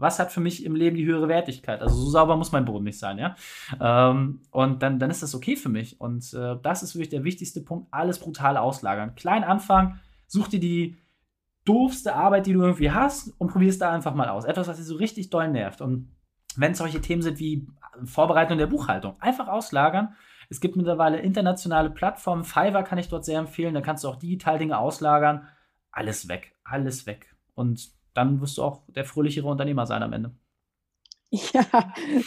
was 0.00 0.18
hat 0.18 0.32
für 0.32 0.40
mich 0.40 0.64
im 0.64 0.74
Leben 0.74 0.96
die 0.96 1.04
höhere 1.04 1.28
Wertigkeit? 1.28 1.82
Also 1.82 1.94
so 1.94 2.10
sauber 2.10 2.36
muss 2.36 2.52
mein 2.52 2.64
Boden 2.64 2.84
nicht 2.84 2.98
sein, 2.98 3.18
ja. 3.18 3.36
Ähm, 3.80 4.40
und 4.50 4.82
dann, 4.82 4.98
dann 4.98 5.10
ist 5.10 5.22
das 5.22 5.34
okay 5.34 5.56
für 5.56 5.68
mich. 5.68 6.00
Und 6.00 6.32
äh, 6.32 6.56
das 6.62 6.82
ist 6.82 6.94
wirklich 6.94 7.10
der 7.10 7.24
wichtigste 7.24 7.60
Punkt, 7.60 7.88
alles 7.90 8.18
brutal 8.18 8.56
auslagern. 8.56 9.14
Klein 9.14 9.44
anfangen, 9.44 10.00
such 10.26 10.48
dir 10.48 10.60
die 10.60 10.96
doofste 11.66 12.14
Arbeit, 12.14 12.46
die 12.46 12.54
du 12.54 12.62
irgendwie 12.62 12.90
hast 12.90 13.34
und 13.38 13.48
probier 13.48 13.68
es 13.68 13.78
da 13.78 13.92
einfach 13.92 14.14
mal 14.14 14.30
aus. 14.30 14.44
Etwas, 14.44 14.68
was 14.68 14.78
dir 14.78 14.84
so 14.84 14.96
richtig 14.96 15.28
doll 15.30 15.48
nervt. 15.48 15.82
Und 15.82 16.10
wenn 16.56 16.72
es 16.72 16.78
solche 16.78 17.00
Themen 17.00 17.22
sind 17.22 17.38
wie 17.38 17.68
Vorbereitung 18.04 18.58
der 18.58 18.66
Buchhaltung, 18.66 19.20
einfach 19.20 19.48
auslagern. 19.48 20.14
Es 20.48 20.60
gibt 20.60 20.76
mittlerweile 20.76 21.20
internationale 21.20 21.90
Plattformen. 21.90 22.44
Fiverr 22.44 22.82
kann 22.82 22.98
ich 22.98 23.08
dort 23.08 23.24
sehr 23.24 23.38
empfehlen. 23.38 23.74
Da 23.74 23.82
kannst 23.82 24.02
du 24.02 24.08
auch 24.08 24.16
digital 24.16 24.58
Dinge 24.58 24.78
auslagern. 24.78 25.46
Alles 25.92 26.28
weg, 26.28 26.56
alles 26.64 27.06
weg. 27.06 27.36
Und 27.54 27.99
dann 28.20 28.40
wirst 28.40 28.58
du 28.58 28.62
auch 28.62 28.82
der 28.88 29.04
fröhlichere 29.04 29.48
Unternehmer 29.48 29.86
sein 29.86 30.02
am 30.02 30.12
Ende. 30.12 30.32
Ja, 31.32 31.64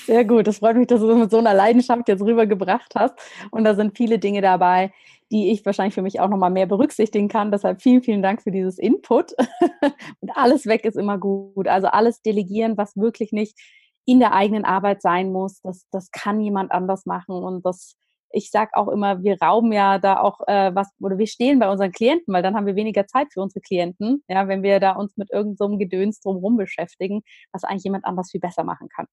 sehr 0.05 0.23
gut. 0.23 0.47
Das 0.47 0.59
freut 0.59 0.77
mich, 0.77 0.87
dass 0.87 1.01
du 1.01 1.11
es 1.11 1.17
mit 1.17 1.29
so 1.29 1.37
einer 1.37 1.53
Leidenschaft 1.53 2.07
jetzt 2.07 2.21
rübergebracht 2.21 2.93
hast. 2.95 3.13
Und 3.51 3.65
da 3.65 3.75
sind 3.75 3.97
viele 3.97 4.17
Dinge 4.17 4.41
dabei, 4.41 4.93
die 5.29 5.51
ich 5.51 5.65
wahrscheinlich 5.65 5.93
für 5.93 6.01
mich 6.01 6.21
auch 6.21 6.29
nochmal 6.29 6.51
mehr 6.51 6.67
berücksichtigen 6.67 7.27
kann. 7.27 7.51
Deshalb 7.51 7.81
vielen, 7.81 8.01
vielen 8.01 8.21
Dank 8.21 8.41
für 8.43 8.51
dieses 8.51 8.79
Input. 8.79 9.33
Und 10.21 10.29
alles 10.35 10.67
weg 10.67 10.85
ist 10.85 10.95
immer 10.95 11.17
gut. 11.17 11.67
Also 11.67 11.87
alles 11.87 12.21
delegieren, 12.21 12.77
was 12.77 12.95
wirklich 12.95 13.33
nicht 13.33 13.59
in 14.05 14.19
der 14.19 14.33
eigenen 14.33 14.63
Arbeit 14.63 15.01
sein 15.01 15.33
muss, 15.33 15.59
das, 15.61 15.85
das 15.91 16.09
kann 16.11 16.39
jemand 16.39 16.71
anders 16.71 17.05
machen. 17.05 17.35
Und 17.43 17.65
das 17.65 17.97
ich 18.33 18.51
sage 18.51 18.71
auch 18.73 18.87
immer, 18.89 19.23
wir 19.23 19.37
rauben 19.41 19.71
ja 19.71 19.99
da 19.99 20.19
auch 20.19 20.41
äh, 20.47 20.73
was, 20.75 20.89
oder 20.99 21.17
wir 21.17 21.27
stehen 21.27 21.59
bei 21.59 21.69
unseren 21.69 21.91
Klienten, 21.91 22.33
weil 22.33 22.43
dann 22.43 22.55
haben 22.55 22.65
wir 22.65 22.75
weniger 22.75 23.07
Zeit 23.07 23.27
für 23.31 23.41
unsere 23.41 23.61
Klienten, 23.61 24.23
ja, 24.27 24.47
wenn 24.47 24.63
wir 24.63 24.79
da 24.79 24.93
uns 24.93 25.15
mit 25.17 25.31
irgendeinem 25.31 25.73
so 25.73 25.77
Gedöns 25.77 26.19
drumherum 26.19 26.57
beschäftigen, 26.57 27.21
was 27.51 27.63
eigentlich 27.63 27.83
jemand 27.83 28.05
anders 28.05 28.31
viel 28.31 28.41
besser 28.41 28.63
machen 28.63 28.89
kann. 28.89 29.05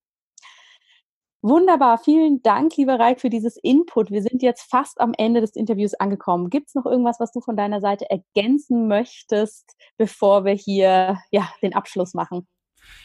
Wunderbar, 1.43 1.97
vielen 1.97 2.43
Dank, 2.43 2.77
lieber 2.77 2.99
Reik, 2.99 3.19
für 3.19 3.31
dieses 3.31 3.57
Input. 3.57 4.11
Wir 4.11 4.23
sind 4.23 4.43
jetzt 4.43 4.71
fast 4.71 5.01
am 5.01 5.15
Ende 5.17 5.41
des 5.41 5.57
Interviews 5.57 5.95
angekommen. 5.95 6.51
Gibt 6.51 6.69
es 6.69 6.75
noch 6.75 6.85
irgendwas, 6.85 7.19
was 7.19 7.33
du 7.33 7.41
von 7.41 7.57
deiner 7.57 7.81
Seite 7.81 8.11
ergänzen 8.11 8.89
möchtest, 8.89 9.75
bevor 9.97 10.45
wir 10.45 10.53
hier 10.53 11.19
ja, 11.31 11.49
den 11.63 11.75
Abschluss 11.75 12.13
machen? 12.13 12.47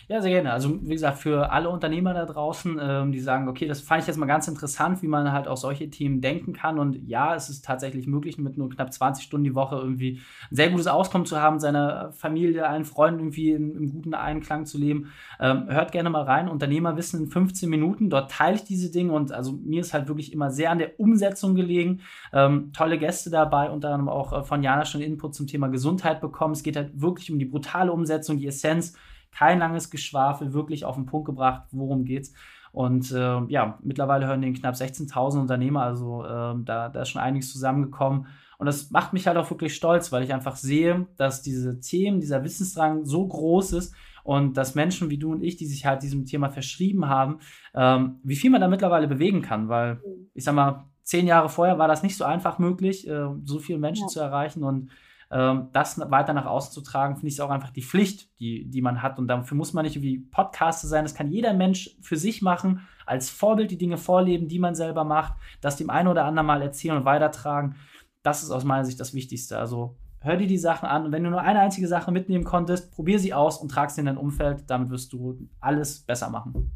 Ja, 0.07 0.21
sehr 0.21 0.31
gerne. 0.31 0.51
Also, 0.51 0.79
wie 0.83 0.93
gesagt, 0.93 1.17
für 1.17 1.51
alle 1.51 1.69
Unternehmer 1.69 2.13
da 2.13 2.25
draußen, 2.25 2.79
ähm, 2.79 3.11
die 3.11 3.19
sagen, 3.19 3.47
okay, 3.47 3.67
das 3.67 3.81
fand 3.81 4.01
ich 4.01 4.07
jetzt 4.07 4.17
mal 4.17 4.27
ganz 4.27 4.47
interessant, 4.47 5.01
wie 5.01 5.07
man 5.07 5.31
halt 5.31 5.47
auch 5.47 5.57
solche 5.57 5.89
Themen 5.89 6.21
denken 6.21 6.53
kann. 6.53 6.77
Und 6.77 7.07
ja, 7.07 7.33
es 7.33 7.49
ist 7.49 7.65
tatsächlich 7.65 8.05
möglich, 8.05 8.37
mit 8.37 8.55
nur 8.55 8.69
knapp 8.69 8.93
20 8.93 9.23
Stunden 9.23 9.45
die 9.45 9.55
Woche 9.55 9.77
irgendwie 9.77 10.21
ein 10.51 10.55
sehr 10.55 10.69
gutes 10.69 10.85
Auskommen 10.85 11.25
zu 11.25 11.41
haben, 11.41 11.59
seiner 11.59 12.11
Familie, 12.11 12.67
allen 12.67 12.85
Freunden 12.85 13.19
irgendwie 13.19 13.51
in, 13.51 13.75
im 13.75 13.89
guten 13.89 14.13
Einklang 14.13 14.65
zu 14.65 14.77
leben. 14.77 15.11
Ähm, 15.39 15.65
hört 15.69 15.91
gerne 15.91 16.11
mal 16.11 16.23
rein. 16.23 16.49
Unternehmerwissen 16.49 17.23
in 17.23 17.27
15 17.27 17.67
Minuten. 17.67 18.11
Dort 18.11 18.29
teile 18.29 18.57
ich 18.57 18.63
diese 18.63 18.91
Dinge 18.91 19.11
und 19.13 19.31
also 19.31 19.53
mir 19.53 19.81
ist 19.81 19.93
halt 19.93 20.07
wirklich 20.07 20.33
immer 20.33 20.51
sehr 20.51 20.69
an 20.69 20.77
der 20.77 20.99
Umsetzung 20.99 21.55
gelegen. 21.55 22.01
Ähm, 22.31 22.71
tolle 22.73 22.99
Gäste 22.99 23.31
dabei, 23.31 23.71
unter 23.71 23.89
anderem 23.89 24.09
auch 24.09 24.33
äh, 24.33 24.43
von 24.43 24.61
Jana 24.61 24.85
schon 24.85 25.01
Input 25.01 25.33
zum 25.33 25.47
Thema 25.47 25.67
Gesundheit 25.67 26.21
bekommen. 26.21 26.53
Es 26.53 26.61
geht 26.61 26.75
halt 26.75 27.01
wirklich 27.01 27.31
um 27.31 27.39
die 27.39 27.45
brutale 27.45 27.91
Umsetzung, 27.91 28.37
die 28.37 28.47
Essenz 28.47 28.93
kein 29.35 29.59
langes 29.59 29.89
Geschwafel, 29.89 30.53
wirklich 30.53 30.85
auf 30.85 30.95
den 30.95 31.05
Punkt 31.05 31.25
gebracht, 31.25 31.63
worum 31.71 32.05
geht's. 32.05 32.33
Und 32.71 33.11
äh, 33.11 33.41
ja, 33.47 33.79
mittlerweile 33.83 34.27
hören 34.27 34.41
den 34.41 34.53
knapp 34.53 34.75
16.000 34.75 35.41
Unternehmer, 35.41 35.83
also 35.83 36.23
äh, 36.23 36.55
da, 36.63 36.89
da 36.89 37.01
ist 37.01 37.09
schon 37.09 37.21
einiges 37.21 37.51
zusammengekommen. 37.51 38.27
Und 38.57 38.65
das 38.65 38.91
macht 38.91 39.13
mich 39.13 39.27
halt 39.27 39.37
auch 39.37 39.49
wirklich 39.49 39.75
stolz, 39.75 40.11
weil 40.11 40.23
ich 40.23 40.33
einfach 40.33 40.55
sehe, 40.55 41.07
dass 41.17 41.41
diese 41.41 41.79
Themen, 41.79 42.19
dieser 42.19 42.43
Wissensdrang 42.43 43.05
so 43.05 43.27
groß 43.27 43.73
ist 43.73 43.93
und 44.23 44.57
dass 44.57 44.75
Menschen 44.75 45.09
wie 45.09 45.17
du 45.17 45.31
und 45.31 45.43
ich, 45.43 45.57
die 45.57 45.65
sich 45.65 45.85
halt 45.85 46.03
diesem 46.03 46.25
Thema 46.25 46.49
verschrieben 46.49 47.07
haben, 47.07 47.39
ähm, 47.73 48.19
wie 48.23 48.35
viel 48.35 48.49
man 48.49 48.61
da 48.61 48.67
mittlerweile 48.67 49.07
bewegen 49.07 49.41
kann. 49.41 49.69
Weil 49.69 50.01
ich 50.33 50.43
sag 50.43 50.55
mal, 50.55 50.85
zehn 51.03 51.27
Jahre 51.27 51.49
vorher 51.49 51.77
war 51.77 51.87
das 51.87 52.03
nicht 52.03 52.17
so 52.17 52.23
einfach 52.23 52.59
möglich, 52.59 53.07
äh, 53.07 53.27
so 53.43 53.59
viele 53.59 53.79
Menschen 53.79 54.05
ja. 54.05 54.07
zu 54.07 54.19
erreichen. 54.19 54.63
Und 54.63 54.89
das 55.29 55.99
weiter 55.99 56.33
nach 56.33 56.45
außen 56.45 56.71
zu 56.71 56.81
tragen, 56.81 57.15
finde 57.15 57.27
ich 57.29 57.41
auch 57.41 57.49
einfach 57.49 57.71
die 57.71 57.81
Pflicht, 57.81 58.29
die, 58.39 58.69
die 58.69 58.81
man 58.81 59.01
hat. 59.01 59.17
Und 59.17 59.27
dafür 59.27 59.57
muss 59.57 59.73
man 59.73 59.83
nicht 59.83 60.01
wie 60.01 60.19
Podcaster 60.19 60.87
sein. 60.87 61.03
Das 61.03 61.15
kann 61.15 61.31
jeder 61.31 61.53
Mensch 61.53 61.97
für 62.01 62.15
sich 62.15 62.41
machen, 62.41 62.87
als 63.05 63.29
Vorbild 63.29 63.71
die 63.71 63.77
Dinge 63.77 63.97
vorleben, 63.97 64.47
die 64.47 64.59
man 64.59 64.75
selber 64.75 65.03
macht, 65.03 65.33
das 65.61 65.77
dem 65.77 65.89
einen 65.89 66.07
oder 66.07 66.25
anderen 66.25 66.45
mal 66.45 66.61
erzählen 66.61 66.97
und 66.97 67.05
weitertragen. 67.05 67.75
Das 68.23 68.43
ist 68.43 68.51
aus 68.51 68.63
meiner 68.63 68.85
Sicht 68.85 68.99
das 68.99 69.13
Wichtigste. 69.13 69.57
Also 69.57 69.95
hör 70.19 70.37
dir 70.37 70.47
die 70.47 70.57
Sachen 70.57 70.87
an 70.87 71.05
und 71.05 71.11
wenn 71.11 71.23
du 71.23 71.29
nur 71.29 71.41
eine 71.41 71.59
einzige 71.59 71.87
Sache 71.87 72.11
mitnehmen 72.11 72.43
konntest, 72.43 72.91
probier 72.91 73.19
sie 73.19 73.33
aus 73.33 73.57
und 73.57 73.69
trag 73.69 73.91
sie 73.91 74.01
in 74.01 74.07
dein 74.07 74.17
Umfeld. 74.17 74.63
Damit 74.67 74.89
wirst 74.89 75.11
du 75.13 75.37
alles 75.59 75.99
besser 75.99 76.29
machen. 76.29 76.71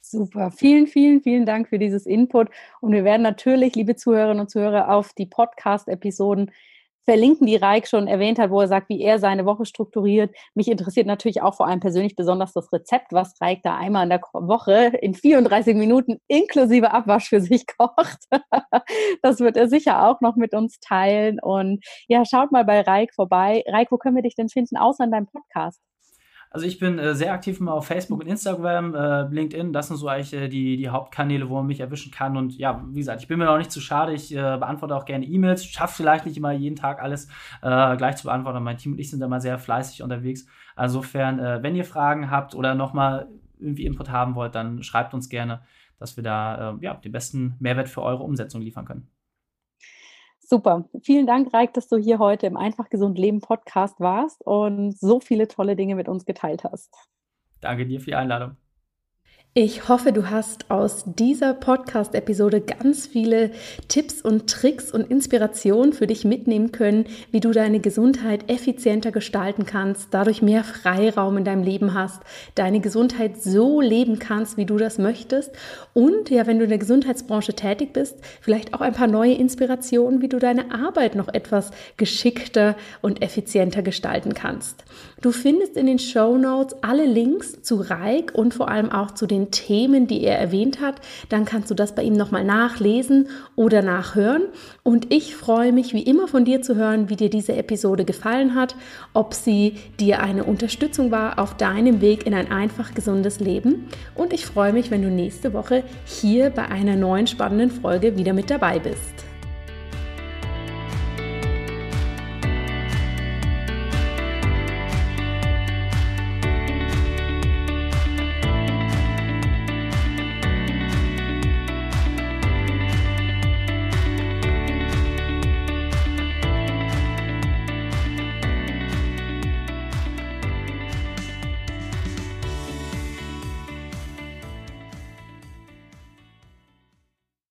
Super. 0.00 0.52
Vielen, 0.52 0.86
vielen, 0.86 1.20
vielen 1.20 1.46
Dank 1.46 1.68
für 1.68 1.78
dieses 1.78 2.06
Input. 2.06 2.48
Und 2.80 2.92
wir 2.92 3.02
werden 3.02 3.22
natürlich, 3.22 3.74
liebe 3.74 3.96
Zuhörerinnen 3.96 4.40
und 4.40 4.50
Zuhörer, 4.50 4.88
auf 4.90 5.12
die 5.14 5.26
Podcast-Episoden 5.26 6.52
verlinken, 7.06 7.46
die 7.46 7.56
Reik 7.56 7.86
schon 7.86 8.08
erwähnt 8.08 8.38
hat, 8.38 8.50
wo 8.50 8.60
er 8.60 8.68
sagt, 8.68 8.88
wie 8.88 9.00
er 9.00 9.18
seine 9.18 9.46
Woche 9.46 9.64
strukturiert. 9.64 10.34
Mich 10.54 10.68
interessiert 10.68 11.06
natürlich 11.06 11.40
auch 11.40 11.54
vor 11.54 11.66
allem 11.66 11.80
persönlich 11.80 12.16
besonders 12.16 12.52
das 12.52 12.72
Rezept, 12.72 13.12
was 13.12 13.40
Reik 13.40 13.62
da 13.62 13.76
einmal 13.76 14.04
in 14.04 14.10
der 14.10 14.20
Woche 14.32 14.92
in 15.00 15.14
34 15.14 15.74
Minuten 15.74 16.18
inklusive 16.26 16.92
Abwasch 16.92 17.28
für 17.28 17.40
sich 17.40 17.64
kocht. 17.78 18.18
das 19.22 19.40
wird 19.40 19.56
er 19.56 19.68
sicher 19.68 20.06
auch 20.06 20.20
noch 20.20 20.36
mit 20.36 20.52
uns 20.52 20.80
teilen. 20.80 21.38
Und 21.40 21.84
ja, 22.08 22.24
schaut 22.24 22.52
mal 22.52 22.64
bei 22.64 22.82
Reik 22.82 23.14
vorbei. 23.14 23.64
Reik, 23.68 23.90
wo 23.92 23.96
können 23.96 24.16
wir 24.16 24.22
dich 24.22 24.34
denn 24.34 24.48
finden, 24.48 24.76
außer 24.76 25.04
in 25.04 25.12
deinem 25.12 25.26
Podcast? 25.26 25.80
Also 26.56 26.66
ich 26.66 26.78
bin 26.78 26.98
äh, 26.98 27.14
sehr 27.14 27.34
aktiv 27.34 27.60
immer 27.60 27.74
auf 27.74 27.86
Facebook 27.86 28.22
und 28.22 28.28
Instagram, 28.28 28.94
äh, 28.94 29.28
LinkedIn, 29.28 29.74
das 29.74 29.88
sind 29.88 29.98
so 29.98 30.08
eigentlich 30.08 30.32
äh, 30.32 30.48
die, 30.48 30.78
die 30.78 30.88
Hauptkanäle, 30.88 31.50
wo 31.50 31.56
man 31.56 31.66
mich 31.66 31.80
erwischen 31.80 32.10
kann. 32.10 32.34
Und 32.38 32.56
ja, 32.56 32.82
wie 32.88 33.00
gesagt, 33.00 33.20
ich 33.20 33.28
bin 33.28 33.38
mir 33.38 33.44
noch 33.44 33.58
nicht 33.58 33.70
zu 33.70 33.78
schade, 33.78 34.14
ich 34.14 34.32
äh, 34.32 34.36
beantworte 34.36 34.96
auch 34.96 35.04
gerne 35.04 35.26
E-Mails, 35.26 35.66
schaffe 35.66 35.96
vielleicht 35.96 36.24
nicht 36.24 36.38
immer 36.38 36.52
jeden 36.52 36.74
Tag 36.74 37.02
alles 37.02 37.26
äh, 37.60 37.94
gleich 37.98 38.16
zu 38.16 38.24
beantworten. 38.24 38.62
Mein 38.62 38.78
Team 38.78 38.92
und 38.92 38.98
ich 38.98 39.10
sind 39.10 39.22
immer 39.22 39.38
sehr 39.38 39.58
fleißig 39.58 40.02
unterwegs. 40.02 40.46
Insofern, 40.80 41.40
äh, 41.40 41.62
wenn 41.62 41.76
ihr 41.76 41.84
Fragen 41.84 42.30
habt 42.30 42.54
oder 42.54 42.74
nochmal 42.74 43.28
irgendwie 43.58 43.84
Input 43.84 44.08
haben 44.08 44.34
wollt, 44.34 44.54
dann 44.54 44.82
schreibt 44.82 45.12
uns 45.12 45.28
gerne, 45.28 45.60
dass 45.98 46.16
wir 46.16 46.24
da 46.24 46.78
ja, 46.80 46.94
den 46.94 47.12
besten 47.12 47.56
Mehrwert 47.58 47.90
für 47.90 48.00
eure 48.00 48.22
Umsetzung 48.22 48.62
liefern 48.62 48.86
können. 48.86 49.08
Super. 50.48 50.88
Vielen 51.02 51.26
Dank, 51.26 51.52
Reik, 51.52 51.74
dass 51.74 51.88
du 51.88 51.96
hier 51.96 52.20
heute 52.20 52.46
im 52.46 52.56
Einfach 52.56 52.88
Gesund 52.88 53.18
Leben 53.18 53.40
Podcast 53.40 53.98
warst 53.98 54.46
und 54.46 54.96
so 54.96 55.18
viele 55.18 55.48
tolle 55.48 55.74
Dinge 55.74 55.96
mit 55.96 56.08
uns 56.08 56.24
geteilt 56.24 56.62
hast. 56.62 56.94
Danke 57.60 57.84
dir 57.84 57.98
für 57.98 58.06
die 58.06 58.14
Einladung. 58.14 58.56
Ich 59.58 59.88
hoffe, 59.88 60.12
du 60.12 60.28
hast 60.28 60.70
aus 60.70 61.04
dieser 61.06 61.54
Podcast-Episode 61.54 62.60
ganz 62.60 63.06
viele 63.06 63.52
Tipps 63.88 64.20
und 64.20 64.50
Tricks 64.50 64.92
und 64.92 65.10
Inspirationen 65.10 65.94
für 65.94 66.06
dich 66.06 66.26
mitnehmen 66.26 66.72
können, 66.72 67.06
wie 67.30 67.40
du 67.40 67.52
deine 67.52 67.80
Gesundheit 67.80 68.50
effizienter 68.50 69.12
gestalten 69.12 69.64
kannst, 69.64 70.08
dadurch 70.10 70.42
mehr 70.42 70.62
Freiraum 70.62 71.38
in 71.38 71.44
deinem 71.44 71.62
Leben 71.62 71.94
hast, 71.94 72.20
deine 72.54 72.80
Gesundheit 72.80 73.42
so 73.42 73.80
leben 73.80 74.18
kannst, 74.18 74.58
wie 74.58 74.66
du 74.66 74.76
das 74.76 74.98
möchtest 74.98 75.52
und 75.94 76.28
ja, 76.28 76.46
wenn 76.46 76.58
du 76.58 76.64
in 76.64 76.68
der 76.68 76.78
Gesundheitsbranche 76.78 77.54
tätig 77.54 77.94
bist, 77.94 78.18
vielleicht 78.42 78.74
auch 78.74 78.82
ein 78.82 78.92
paar 78.92 79.06
neue 79.06 79.32
Inspirationen, 79.32 80.20
wie 80.20 80.28
du 80.28 80.38
deine 80.38 80.70
Arbeit 80.70 81.14
noch 81.14 81.28
etwas 81.32 81.70
geschickter 81.96 82.76
und 83.00 83.22
effizienter 83.22 83.80
gestalten 83.80 84.34
kannst. 84.34 84.84
Du 85.22 85.32
findest 85.32 85.78
in 85.78 85.86
den 85.86 85.98
Show 85.98 86.36
Notes 86.36 86.76
alle 86.82 87.06
Links 87.06 87.62
zu 87.62 87.76
Reik 87.76 88.34
und 88.34 88.52
vor 88.52 88.68
allem 88.68 88.92
auch 88.92 89.12
zu 89.12 89.26
Themen, 89.50 90.06
die 90.06 90.22
er 90.24 90.38
erwähnt 90.38 90.80
hat. 90.80 90.96
Dann 91.28 91.44
kannst 91.44 91.70
du 91.70 91.74
das 91.74 91.94
bei 91.94 92.02
ihm 92.02 92.14
nochmal 92.14 92.44
nachlesen 92.44 93.28
oder 93.54 93.82
nachhören. 93.82 94.42
Und 94.82 95.12
ich 95.12 95.36
freue 95.36 95.72
mich 95.72 95.92
wie 95.92 96.02
immer 96.02 96.28
von 96.28 96.44
dir 96.44 96.62
zu 96.62 96.76
hören, 96.76 97.08
wie 97.08 97.16
dir 97.16 97.30
diese 97.30 97.56
Episode 97.56 98.04
gefallen 98.04 98.54
hat, 98.54 98.76
ob 99.12 99.34
sie 99.34 99.74
dir 100.00 100.20
eine 100.20 100.44
Unterstützung 100.44 101.10
war 101.10 101.38
auf 101.38 101.56
deinem 101.56 102.00
Weg 102.00 102.26
in 102.26 102.34
ein 102.34 102.50
einfach 102.50 102.94
gesundes 102.94 103.40
Leben. 103.40 103.88
Und 104.14 104.32
ich 104.32 104.46
freue 104.46 104.72
mich, 104.72 104.90
wenn 104.90 105.02
du 105.02 105.08
nächste 105.08 105.52
Woche 105.52 105.84
hier 106.04 106.50
bei 106.50 106.66
einer 106.66 106.96
neuen 106.96 107.26
spannenden 107.26 107.70
Folge 107.70 108.16
wieder 108.16 108.32
mit 108.32 108.50
dabei 108.50 108.78
bist. 108.78 109.25